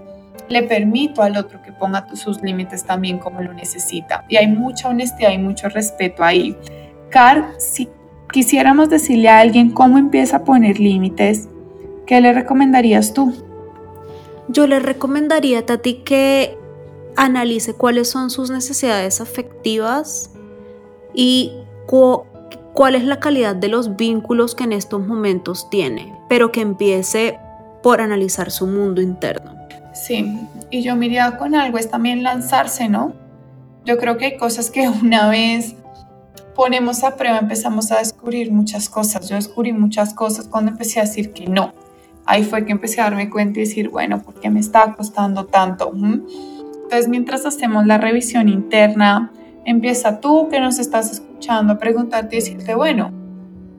le 0.49 0.63
permito 0.63 1.21
al 1.23 1.37
otro 1.37 1.61
que 1.61 1.71
ponga 1.71 2.05
sus 2.13 2.41
límites 2.41 2.83
también 2.83 3.17
como 3.17 3.41
lo 3.41 3.53
necesita. 3.53 4.25
Y 4.27 4.35
hay 4.35 4.47
mucha 4.47 4.89
honestidad 4.89 5.31
y 5.31 5.37
mucho 5.37 5.69
respeto 5.69 6.23
ahí. 6.23 6.55
Car, 7.09 7.49
si 7.57 7.89
quisiéramos 8.31 8.89
decirle 8.89 9.29
a 9.29 9.39
alguien 9.39 9.71
cómo 9.71 9.97
empieza 9.97 10.37
a 10.37 10.43
poner 10.43 10.79
límites, 10.79 11.47
¿qué 12.05 12.19
le 12.19 12.33
recomendarías 12.33 13.13
tú? 13.13 13.33
Yo 14.47 14.67
le 14.67 14.79
recomendaría 14.79 15.59
a 15.59 15.65
Tati 15.65 15.95
que 16.03 16.57
analice 17.15 17.73
cuáles 17.73 18.09
son 18.09 18.29
sus 18.29 18.49
necesidades 18.49 19.21
afectivas 19.21 20.31
y 21.13 21.53
cuál 21.87 22.95
es 22.95 23.03
la 23.03 23.19
calidad 23.19 23.55
de 23.55 23.67
los 23.67 23.95
vínculos 23.95 24.55
que 24.55 24.63
en 24.63 24.73
estos 24.73 25.05
momentos 25.05 25.69
tiene, 25.69 26.17
pero 26.27 26.51
que 26.51 26.61
empiece 26.61 27.39
por 27.81 28.01
analizar 28.01 28.51
su 28.51 28.65
mundo 28.67 29.01
interno. 29.01 29.55
Sí, 29.93 30.39
y 30.71 30.81
yo 30.81 30.95
miraría 30.95 31.37
con 31.37 31.53
algo 31.53 31.77
es 31.77 31.89
también 31.89 32.23
lanzarse, 32.23 32.89
¿no? 32.89 33.13
Yo 33.85 33.97
creo 33.97 34.17
que 34.17 34.25
hay 34.25 34.37
cosas 34.37 34.71
que 34.71 34.89
una 35.03 35.29
vez 35.29 35.75
ponemos 36.55 37.03
a 37.03 37.15
prueba, 37.15 37.39
empezamos 37.39 37.91
a 37.91 37.99
descubrir 37.99 38.51
muchas 38.51 38.89
cosas. 38.89 39.29
Yo 39.29 39.35
descubrí 39.35 39.73
muchas 39.73 40.13
cosas 40.13 40.47
cuando 40.47 40.71
empecé 40.71 40.99
a 40.99 41.03
decir 41.03 41.33
que 41.33 41.47
no. 41.47 41.73
Ahí 42.25 42.43
fue 42.43 42.65
que 42.65 42.71
empecé 42.71 43.01
a 43.01 43.05
darme 43.05 43.29
cuenta 43.29 43.59
y 43.59 43.63
decir, 43.63 43.89
bueno, 43.89 44.21
¿por 44.21 44.39
qué 44.39 44.49
me 44.49 44.59
está 44.59 44.93
costando 44.93 45.45
tanto? 45.45 45.91
Entonces, 45.93 47.07
mientras 47.09 47.45
hacemos 47.45 47.85
la 47.85 47.97
revisión 47.97 48.47
interna, 48.47 49.31
empieza 49.65 50.19
tú 50.19 50.47
que 50.49 50.59
nos 50.59 50.79
estás 50.79 51.11
escuchando 51.11 51.73
a 51.73 51.77
preguntarte 51.77 52.35
y 52.35 52.39
decirte, 52.39 52.75
bueno, 52.75 53.11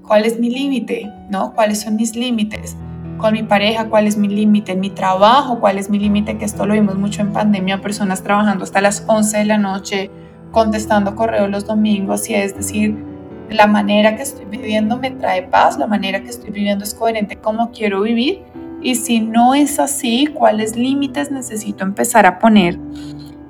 ¿cuál 0.07 0.25
es 0.25 0.39
mi 0.39 0.51
límite? 0.51 1.11
¿No? 1.31 1.55
¿Cuáles 1.55 1.81
son 1.81 1.97
mis 1.97 2.17
límites? 2.17 2.77
Con 3.19 3.33
mi 3.33 3.43
pareja, 3.43 3.89
¿cuál 3.89 4.07
es 4.07 4.17
mi 4.19 4.29
límite? 4.29 4.73
En 4.73 4.81
mi 4.81 4.91
trabajo, 4.91 5.61
¿cuál 5.61 5.79
es 5.79 5.89
mi 5.89 5.99
límite? 5.99 6.37
Que 6.37 6.45
esto 6.45 6.67
lo 6.67 6.75
vimos 6.75 6.97
mucho 6.97 7.23
en 7.23 7.33
pandemia, 7.33 7.81
personas 7.81 8.23
trabajando 8.23 8.65
hasta 8.65 8.81
las 8.81 9.05
11 9.07 9.39
de 9.39 9.45
la 9.45 9.59
noche, 9.59 10.11
contestando 10.51 11.15
correos 11.17 11.49
los 11.51 11.67
domingos 11.67 12.29
y 12.29 12.35
es 12.35 12.55
decir, 12.57 13.14
la 13.51 13.67
manera 13.67 14.17
que 14.17 14.23
estoy 14.23 14.45
viviendo 14.47 14.97
me 14.97 15.11
trae 15.11 15.43
paz, 15.43 15.79
la 15.79 15.87
manera 15.87 16.23
que 16.23 16.31
estoy 16.31 16.51
viviendo 16.51 16.85
es 16.85 16.95
coherente 16.95 17.37
como 17.37 17.71
quiero 17.71 18.03
vivir 18.03 18.43
y 18.85 18.97
si 18.97 19.21
no 19.21 19.55
es 19.55 19.79
así, 19.79 20.27
cuáles 20.27 20.77
límites 20.77 21.31
necesito 21.31 21.85
empezar 21.85 22.27
a 22.27 22.39
poner 22.39 22.79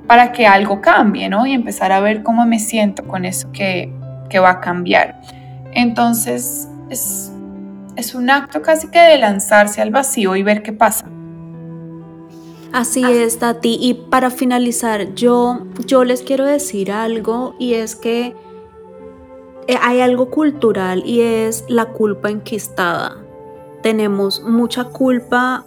para 0.07 0.31
que 0.31 0.47
algo 0.47 0.81
cambie, 0.81 1.29
¿no? 1.29 1.45
Y 1.45 1.53
empezar 1.53 1.91
a 1.91 1.99
ver 1.99 2.23
cómo 2.23 2.47
me 2.47 2.61
siento 2.61 3.05
con 3.05 3.25
eso 3.25 3.51
que, 3.51 3.93
que 4.31 4.39
va 4.39 4.51
a 4.51 4.61
cambiar. 4.61 5.21
Entonces, 5.73 6.69
es, 6.89 7.33
es 7.97 8.15
un 8.15 8.31
acto 8.31 8.63
casi 8.63 8.87
que 8.89 9.01
de 9.01 9.19
lanzarse 9.19 9.83
al 9.83 9.91
vacío 9.91 10.37
y 10.37 10.45
ver 10.45 10.63
qué 10.63 10.73
pasa. 10.73 11.05
Así 12.73 13.03
es, 13.05 13.41
Tati. 13.41 13.77
Y 13.81 13.95
para 13.95 14.31
finalizar, 14.31 15.15
yo, 15.15 15.67
yo 15.87 16.05
les 16.05 16.23
quiero 16.23 16.45
decir 16.45 16.93
algo 16.93 17.57
y 17.59 17.75
es 17.75 17.97
que 17.97 18.37
hay 19.81 20.01
algo 20.01 20.31
cultural 20.31 21.03
y 21.07 21.21
es 21.21 21.65
la 21.69 21.87
culpa 21.87 22.31
enquistada. 22.31 23.17
Tenemos 23.83 24.43
mucha 24.43 24.85
culpa 24.85 25.65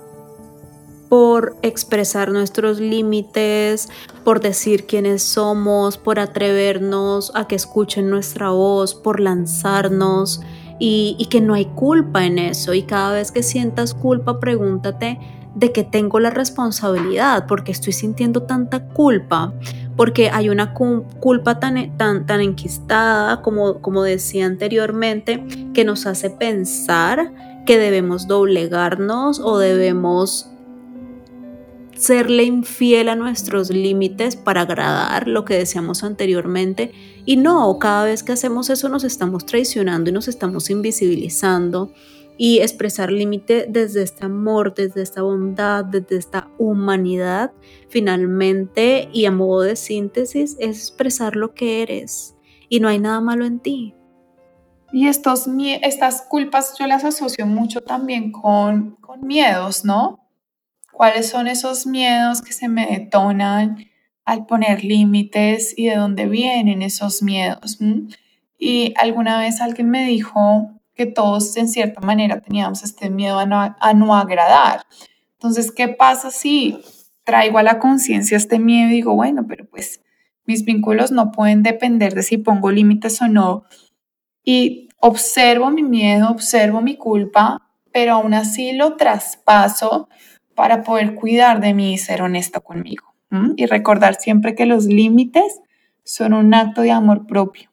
por 1.10 1.56
expresar 1.62 2.32
nuestros 2.32 2.80
límites, 2.80 3.90
por 4.24 4.42
decir 4.42 4.86
quiénes 4.86 5.24
somos, 5.24 5.98
por 5.98 6.20
atrevernos 6.20 7.32
a 7.36 7.48
que 7.48 7.56
escuchen 7.56 8.10
nuestra 8.10 8.50
voz, 8.50 8.94
por 8.94 9.20
lanzarnos 9.20 10.42
y, 10.80 11.28
que 11.30 11.42
no 11.42 11.54
hay 11.54 11.66
culpa 11.66 12.26
en 12.26 12.40
eso. 12.40 12.74
Y 12.74 12.84
cada 12.84 13.14
vez 13.14 13.32
que 13.32 13.44
sientas 13.44 13.94
culpa, 13.94 14.40
pregúntate, 14.40 15.20
de 15.56 15.72
que 15.72 15.84
tengo 15.84 16.20
la 16.20 16.30
responsabilidad, 16.30 17.48
porque 17.48 17.72
estoy 17.72 17.94
sintiendo 17.94 18.44
tanta 18.44 18.88
culpa, 18.90 19.54
porque 19.98 20.30
hay 20.30 20.50
una 20.50 20.74
culpa 20.74 21.60
tan, 21.60 21.98
tan, 21.98 22.26
tan 22.26 22.40
enquistada, 22.40 23.42
como, 23.42 23.82
como 23.82 24.04
decía 24.04 24.46
anteriormente, 24.46 25.44
que 25.74 25.84
nos 25.84 26.06
hace 26.06 26.30
pensar 26.30 27.34
que 27.66 27.78
debemos 27.80 28.28
doblegarnos 28.28 29.40
o 29.40 29.58
debemos 29.58 30.50
serle 31.98 32.44
infiel 32.44 33.10
a 33.10 33.16
nuestros 33.16 33.72
límites 33.72 34.36
para 34.36 34.62
agradar 34.62 35.28
lo 35.28 35.46
que 35.46 35.56
deseamos 35.56 36.04
anteriormente. 36.04 36.92
Y 37.26 37.38
no, 37.38 37.78
cada 37.80 38.06
vez 38.06 38.22
que 38.22 38.34
hacemos 38.34 38.70
eso 38.70 38.88
nos 38.90 39.04
estamos 39.04 39.46
traicionando 39.46 40.12
y 40.12 40.14
nos 40.14 40.28
estamos 40.28 40.70
invisibilizando. 40.70 41.92
Y 42.38 42.60
expresar 42.60 43.12
límite 43.12 43.66
desde 43.68 44.04
este 44.04 44.26
amor, 44.26 44.76
desde 44.76 45.02
esta 45.02 45.24
bondad, 45.24 45.84
desde 45.86 46.18
esta 46.18 46.50
humanidad, 46.60 47.52
finalmente, 47.90 49.10
y 49.12 49.26
a 49.26 49.32
modo 49.32 49.62
de 49.62 49.76
síntesis, 49.76 50.56
es 50.60 50.78
expresar 50.78 51.36
lo 51.36 51.54
que 51.54 51.82
eres. 51.82 52.36
Y 52.70 52.80
no 52.80 52.90
hay 52.90 53.00
nada 53.00 53.22
malo 53.22 53.46
en 53.46 53.60
ti. 53.60 53.96
Y 54.92 55.08
estos, 55.08 55.48
estas 55.82 56.22
culpas 56.22 56.76
yo 56.80 56.88
las 56.88 57.04
asocio 57.04 57.46
mucho 57.46 57.82
también 57.82 58.32
con, 58.32 58.96
con 58.98 59.26
miedos, 59.26 59.84
¿no? 59.84 60.28
cuáles 60.98 61.30
son 61.30 61.48
esos 61.48 61.86
miedos 61.86 62.42
que 62.42 62.52
se 62.54 62.68
me 62.68 62.88
detonan 62.88 63.86
al 64.26 64.48
poner 64.48 64.84
límites 64.84 65.76
y 65.78 65.86
de 65.86 65.96
dónde 65.96 66.26
vienen 66.26 66.82
esos 66.82 67.22
miedos. 67.22 67.78
Y 68.58 68.94
alguna 68.98 69.40
vez 69.40 69.62
alguien 69.62 69.90
me 69.90 70.06
dijo 70.06 70.77
que 70.98 71.06
todos 71.06 71.56
en 71.56 71.70
cierta 71.70 72.02
manera 72.02 72.42
teníamos 72.42 72.84
este 72.84 73.10
miedo 73.10 73.40
a 73.40 73.94
no, 73.94 74.16
agradar. 74.16 74.82
Entonces, 75.34 75.72
¿qué 75.72 75.88
pasa 75.88 76.32
si 76.32 76.80
traigo 77.24 77.60
a 77.60 77.64
la 77.64 77.80
conciencia 77.80 78.36
este 78.36 78.58
miedo 78.58 78.90
y 78.90 78.96
digo, 78.96 79.14
bueno, 79.14 79.46
pero 79.48 79.66
pues 79.66 80.02
mis 80.46 80.66
vínculos 80.66 81.12
no 81.12 81.32
pueden 81.32 81.62
depender 81.62 82.16
de 82.16 82.24
si 82.24 82.38
pongo 82.38 82.72
límites 82.72 83.22
o 83.22 83.28
no? 83.28 83.66
Y 84.44 84.90
observo 85.00 85.70
mi 85.70 85.84
miedo, 85.84 86.30
observo 86.30 86.82
mi 86.82 86.98
culpa, 86.98 87.70
pero 87.94 88.14
aún 88.14 88.34
así 88.34 88.74
lo 88.74 88.96
traspaso 88.96 90.10
para 90.56 90.82
poder 90.82 91.14
cuidar 91.14 91.62
de 91.62 91.76
mí 91.76 91.94
y 91.94 91.98
ser 92.00 92.24
honesta 92.24 92.60
conmigo. 92.60 93.14
Y 93.56 93.66
recordar 93.66 94.16
siempre 94.16 94.56
que 94.56 94.66
los 94.66 94.86
límites 94.86 95.60
son 96.04 96.34
un 96.34 96.54
acto 96.54 96.82
de 96.82 96.92
amor 96.92 97.28
propio. 97.28 97.70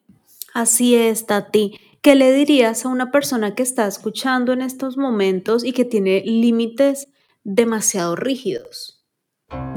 Así 0.52 0.94
es, 0.94 1.26
Tati. 1.26 1.78
¿Qué 2.04 2.14
le 2.16 2.32
dirías 2.32 2.84
a 2.84 2.90
una 2.90 3.10
persona 3.10 3.54
que 3.54 3.62
está 3.62 3.86
escuchando 3.86 4.52
en 4.52 4.60
estos 4.60 4.98
momentos 4.98 5.64
y 5.64 5.72
que 5.72 5.86
tiene 5.86 6.20
límites 6.20 7.08
demasiado 7.44 8.14
rígidos? 8.14 9.06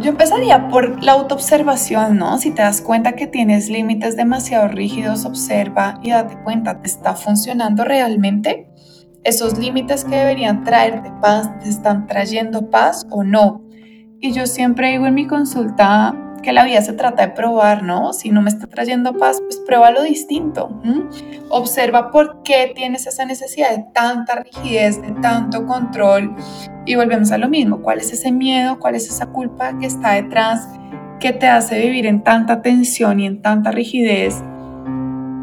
Yo 0.01 0.09
empezaría 0.09 0.67
por 0.67 1.01
la 1.01 1.13
autoobservación, 1.13 2.17
¿no? 2.17 2.37
Si 2.37 2.51
te 2.51 2.63
das 2.63 2.81
cuenta 2.81 3.13
que 3.13 3.27
tienes 3.27 3.69
límites 3.69 4.17
demasiado 4.17 4.67
rígidos, 4.67 5.23
observa 5.23 6.01
y 6.03 6.09
date 6.09 6.37
cuenta, 6.43 6.81
¿te 6.81 6.89
está 6.89 7.15
funcionando 7.15 7.85
realmente? 7.85 8.67
esos 9.23 9.57
límites 9.57 10.03
que 10.03 10.15
deberían 10.17 10.65
traerte 10.65 11.11
paz, 11.21 11.49
¿te 11.59 11.69
están 11.69 12.07
trayendo 12.07 12.69
paz 12.69 13.07
o 13.09 13.23
no? 13.23 13.61
Y 14.19 14.33
yo 14.33 14.47
siempre 14.47 14.91
digo 14.91 15.05
en 15.05 15.15
mi 15.15 15.27
consulta 15.27 16.26
que 16.47 16.53
la 16.53 16.63
vida 16.63 16.81
se 16.81 16.93
trata 16.93 17.27
de 17.27 17.33
probar, 17.33 17.83
¿no? 17.83 18.13
Si 18.13 18.29
no 18.29 18.41
me 18.41 18.47
está 18.47 18.67
trayendo 18.67 19.17
paz, 19.17 19.41
pues 19.41 19.57
prueba 19.57 19.91
lo 19.91 20.01
distinto. 20.01 20.69
Observa 21.49 22.10
por 22.10 22.41
qué 22.43 22.71
tienes 22.73 23.05
esa 23.05 23.25
necesidad 23.25 23.75
de 23.75 23.83
tanta 23.93 24.43
rigidez, 24.43 25.01
de 25.01 25.12
tanto 25.21 25.65
control. 25.65 26.33
Y 26.86 26.95
volvemos 26.95 27.33
a 27.33 27.38
lo 27.38 27.49
mismo, 27.49 27.81
¿cuál 27.81 27.99
es 27.99 28.13
ese 28.13 28.31
miedo? 28.31 28.79
¿Cuál 28.79 28.95
es 28.95 29.10
esa 29.10 29.25
culpa 29.25 29.77
que 29.77 29.88
está 29.88 30.13
detrás 30.13 30.65
que 31.19 31.33
te 31.33 31.47
hace 31.47 31.81
vivir 31.81 32.05
en 32.05 32.23
tanta 32.23 32.62
tensión 32.62 33.19
y 33.19 33.25
en 33.25 33.41
tanta 33.41 33.71
rigidez? 33.71 34.41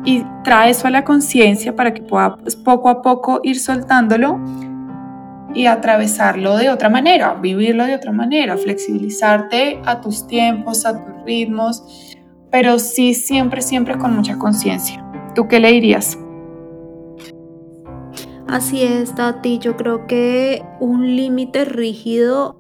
y 0.07 0.23
trae 0.43 0.71
eso 0.71 0.87
a 0.87 0.91
la 0.91 1.03
conciencia 1.03 1.75
para 1.75 1.95
que 1.95 2.03
pueda 2.03 2.37
pues, 2.37 2.57
poco 2.57 2.91
a 2.91 3.01
poco 3.01 3.41
ir 3.43 3.59
soltándolo 3.59 4.39
y 5.55 5.67
atravesarlo 5.67 6.57
de 6.57 6.71
otra 6.71 6.89
manera, 6.89 7.35
vivirlo 7.35 7.85
de 7.85 7.95
otra 7.95 8.13
manera, 8.13 8.57
flexibilizarte 8.57 9.81
a 9.85 10.01
tus 10.01 10.27
tiempos, 10.27 10.85
a 10.85 10.93
tus 10.93 11.25
ritmos, 11.25 12.17
pero 12.51 12.79
sí 12.79 13.15
siempre, 13.15 13.63
siempre 13.63 13.97
con 13.97 14.15
mucha 14.15 14.39
conciencia. 14.39 15.05
¿Tú 15.35 15.49
qué 15.49 15.61
le 15.61 15.73
dirías? 15.73 16.19
Así 18.47 18.83
es, 18.83 19.15
Tati. 19.15 19.59
Yo 19.59 19.77
creo 19.77 20.07
que 20.07 20.63
un 20.79 21.17
límite 21.17 21.65
rígido 21.65 22.57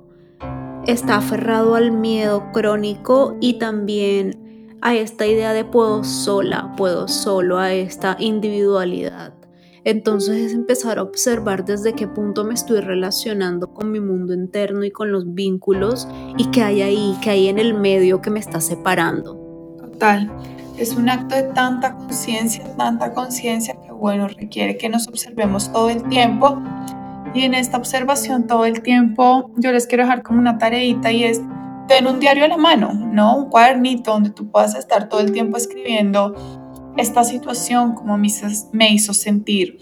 está 0.86 1.16
aferrado 1.16 1.74
al 1.74 1.92
miedo 1.92 2.50
crónico 2.52 3.36
y 3.40 3.58
también 3.58 4.76
a 4.80 4.94
esta 4.94 5.26
idea 5.26 5.52
de 5.52 5.64
puedo 5.64 6.04
sola, 6.04 6.72
puedo 6.76 7.08
solo, 7.08 7.58
a 7.58 7.72
esta 7.72 8.16
individualidad. 8.18 9.33
Entonces 9.84 10.36
es 10.36 10.54
empezar 10.54 10.98
a 10.98 11.02
observar 11.02 11.64
desde 11.64 11.92
qué 11.92 12.08
punto 12.08 12.44
me 12.44 12.54
estoy 12.54 12.80
relacionando 12.80 13.72
con 13.72 13.92
mi 13.92 14.00
mundo 14.00 14.32
interno 14.32 14.82
y 14.82 14.90
con 14.90 15.12
los 15.12 15.34
vínculos 15.34 16.08
y 16.38 16.46
qué 16.46 16.62
hay 16.62 16.82
ahí, 16.82 17.16
qué 17.22 17.30
hay 17.30 17.48
en 17.48 17.58
el 17.58 17.74
medio 17.74 18.22
que 18.22 18.30
me 18.30 18.40
está 18.40 18.62
separando. 18.62 19.34
Total, 19.78 20.32
es 20.78 20.94
un 20.94 21.10
acto 21.10 21.34
de 21.34 21.42
tanta 21.42 21.94
conciencia, 21.96 22.64
tanta 22.76 23.12
conciencia 23.12 23.74
que 23.82 23.92
bueno, 23.92 24.26
requiere 24.26 24.78
que 24.78 24.88
nos 24.88 25.06
observemos 25.06 25.70
todo 25.70 25.90
el 25.90 26.02
tiempo. 26.08 26.62
Y 27.34 27.42
en 27.42 27.52
esta 27.52 27.76
observación 27.76 28.46
todo 28.46 28.64
el 28.64 28.80
tiempo 28.80 29.50
yo 29.56 29.70
les 29.70 29.86
quiero 29.86 30.04
dejar 30.04 30.22
como 30.22 30.38
una 30.38 30.56
tareita 30.56 31.12
y 31.12 31.24
es 31.24 31.42
ten 31.88 32.06
un 32.06 32.20
diario 32.20 32.44
a 32.44 32.48
la 32.48 32.56
mano, 32.56 32.92
¿no? 32.94 33.36
Un 33.36 33.50
cuadernito 33.50 34.12
donde 34.12 34.30
tú 34.30 34.50
puedas 34.50 34.74
estar 34.74 35.08
todo 35.08 35.20
el 35.20 35.32
tiempo 35.32 35.56
escribiendo 35.56 36.34
esta 36.96 37.24
situación, 37.24 37.94
como 37.94 38.18
me 38.18 38.92
hizo, 38.92 39.14
sentir. 39.14 39.78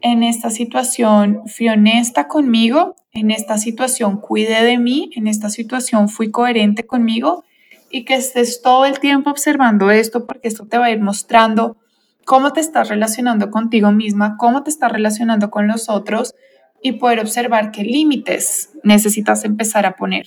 En 0.00 0.22
esta 0.22 0.50
situación 0.50 1.42
fui 1.46 1.68
honesta 1.68 2.28
conmigo, 2.28 2.96
en 3.12 3.30
esta 3.30 3.58
situación 3.58 4.18
cuidé 4.18 4.64
de 4.64 4.78
mí, 4.78 5.10
en 5.14 5.26
esta 5.26 5.48
situación 5.50 6.08
fui 6.08 6.30
coherente 6.30 6.86
conmigo 6.86 7.44
y 7.90 8.04
que 8.04 8.14
estés 8.14 8.60
todo 8.60 8.84
el 8.86 8.98
tiempo 8.98 9.30
observando 9.30 9.90
esto 9.90 10.26
porque 10.26 10.48
esto 10.48 10.66
te 10.66 10.78
va 10.78 10.86
a 10.86 10.90
ir 10.90 11.00
mostrando 11.00 11.76
cómo 12.24 12.52
te 12.52 12.60
estás 12.60 12.88
relacionando 12.88 13.50
contigo 13.50 13.92
misma, 13.92 14.36
cómo 14.38 14.62
te 14.62 14.70
estás 14.70 14.92
relacionando 14.92 15.50
con 15.50 15.68
los 15.68 15.88
otros 15.88 16.34
y 16.82 16.92
poder 16.92 17.20
observar 17.20 17.70
qué 17.70 17.82
límites 17.82 18.70
necesitas 18.82 19.44
empezar 19.44 19.86
a 19.86 19.96
poner. 19.96 20.26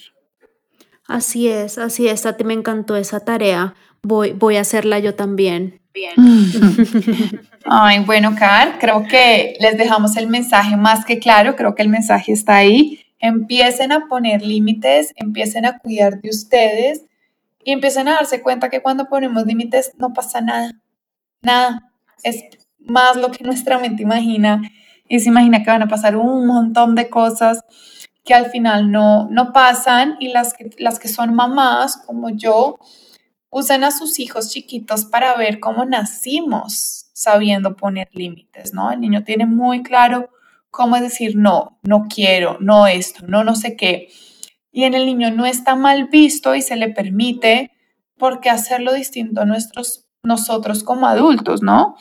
Así 1.07 1.47
es, 1.47 1.77
así 1.77 2.07
es, 2.07 2.25
a 2.25 2.35
ti 2.35 2.43
me 2.43 2.53
encantó 2.53 2.97
esa 2.97 3.21
tarea. 3.21 3.75
Voy, 4.03 4.33
voy 4.33 4.57
a 4.57 4.61
hacerla 4.61 4.99
yo 4.99 5.15
también. 5.15 5.81
Bien. 5.93 6.13
Ay, 7.65 7.99
bueno, 7.99 8.35
Car, 8.35 8.77
creo 8.79 9.05
que 9.07 9.57
les 9.59 9.77
dejamos 9.77 10.15
el 10.15 10.27
mensaje 10.27 10.77
más 10.77 11.03
que 11.05 11.19
claro, 11.19 11.55
creo 11.55 11.75
que 11.75 11.83
el 11.83 11.89
mensaje 11.89 12.31
está 12.31 12.57
ahí. 12.57 13.01
Empiecen 13.19 13.91
a 13.91 14.07
poner 14.07 14.41
límites, 14.41 15.13
empiecen 15.15 15.65
a 15.65 15.79
cuidar 15.79 16.21
de 16.21 16.29
ustedes 16.29 17.03
y 17.63 17.71
empiecen 17.71 18.07
a 18.07 18.13
darse 18.13 18.41
cuenta 18.41 18.69
que 18.69 18.81
cuando 18.81 19.09
ponemos 19.09 19.45
límites 19.45 19.91
no 19.97 20.13
pasa 20.13 20.39
nada, 20.39 20.71
nada. 21.41 21.91
Es 22.23 22.43
más 22.79 23.17
lo 23.17 23.31
que 23.31 23.43
nuestra 23.43 23.79
mente 23.79 24.03
imagina 24.03 24.61
y 25.09 25.19
se 25.19 25.29
imagina 25.29 25.63
que 25.63 25.71
van 25.71 25.83
a 25.83 25.87
pasar 25.87 26.15
un 26.15 26.47
montón 26.47 26.95
de 26.95 27.09
cosas 27.09 27.63
que 28.23 28.33
al 28.33 28.51
final 28.51 28.91
no, 28.91 29.27
no 29.31 29.51
pasan 29.51 30.17
y 30.19 30.29
las 30.29 30.53
que, 30.53 30.69
las 30.77 30.99
que 30.99 31.07
son 31.07 31.33
mamás 31.33 31.97
como 31.97 32.29
yo 32.29 32.77
usan 33.49 33.83
a 33.83 33.91
sus 33.91 34.19
hijos 34.19 34.49
chiquitos 34.49 35.05
para 35.05 35.35
ver 35.35 35.59
cómo 35.59 35.85
nacimos 35.85 37.09
sabiendo 37.13 37.75
poner 37.75 38.09
límites, 38.13 38.73
¿no? 38.73 38.91
El 38.91 39.01
niño 39.01 39.23
tiene 39.23 39.45
muy 39.45 39.81
claro 39.83 40.29
cómo 40.69 40.99
decir 40.99 41.35
no, 41.35 41.79
no 41.83 42.07
quiero, 42.13 42.57
no 42.59 42.87
esto, 42.87 43.25
no 43.27 43.43
no 43.43 43.55
sé 43.55 43.75
qué. 43.75 44.09
Y 44.71 44.83
en 44.83 44.93
el 44.93 45.05
niño 45.05 45.31
no 45.31 45.45
está 45.45 45.75
mal 45.75 46.07
visto 46.09 46.53
y 46.53 46.61
se 46.61 46.75
le 46.75 46.89
permite 46.89 47.71
porque 48.17 48.49
hacerlo 48.49 48.93
distinto 48.93 49.41
a 49.41 49.45
nuestros, 49.45 50.05
nosotros 50.23 50.83
como 50.83 51.07
adultos, 51.07 51.63
¿no? 51.63 51.95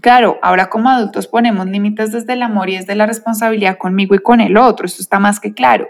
Claro, 0.00 0.38
ahora 0.42 0.70
como 0.70 0.88
adultos 0.88 1.26
ponemos 1.26 1.66
límites 1.66 2.10
desde 2.10 2.32
el 2.32 2.42
amor 2.42 2.70
y 2.70 2.76
desde 2.76 2.94
la 2.94 3.06
responsabilidad 3.06 3.76
conmigo 3.78 4.14
y 4.14 4.18
con 4.18 4.40
el 4.40 4.56
otro, 4.56 4.86
eso 4.86 5.02
está 5.02 5.18
más 5.18 5.40
que 5.40 5.52
claro. 5.52 5.88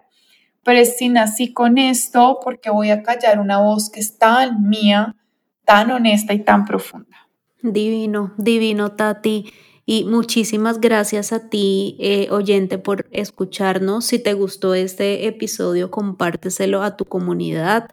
Pero 0.64 0.78
es 0.78 0.96
si 0.96 1.08
nací 1.08 1.52
con 1.52 1.78
esto, 1.78 2.38
porque 2.42 2.70
voy 2.70 2.90
a 2.90 3.02
callar 3.02 3.38
una 3.40 3.60
voz 3.60 3.90
que 3.90 4.00
es 4.00 4.18
tan 4.18 4.68
mía, 4.68 5.16
tan 5.64 5.90
honesta 5.90 6.34
y 6.34 6.40
tan 6.40 6.64
profunda. 6.64 7.28
Divino, 7.62 8.32
divino, 8.36 8.92
Tati. 8.92 9.52
Y 9.86 10.04
muchísimas 10.04 10.80
gracias 10.80 11.32
a 11.32 11.48
ti, 11.48 11.96
eh, 11.98 12.28
oyente, 12.30 12.78
por 12.78 13.08
escucharnos. 13.10 14.04
Si 14.04 14.18
te 14.18 14.34
gustó 14.34 14.74
este 14.74 15.26
episodio, 15.26 15.90
compárteselo 15.90 16.82
a 16.82 16.96
tu 16.96 17.06
comunidad. 17.06 17.90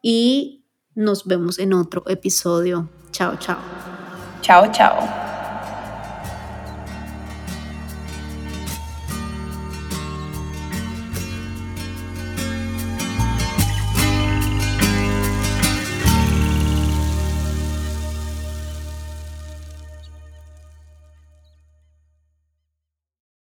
Y 0.00 0.64
nos 0.94 1.26
vemos 1.26 1.58
en 1.58 1.74
otro 1.74 2.02
episodio. 2.08 2.88
Chao, 3.10 3.36
chao. 3.36 3.58
Chao, 4.40 4.72
chao. 4.72 5.31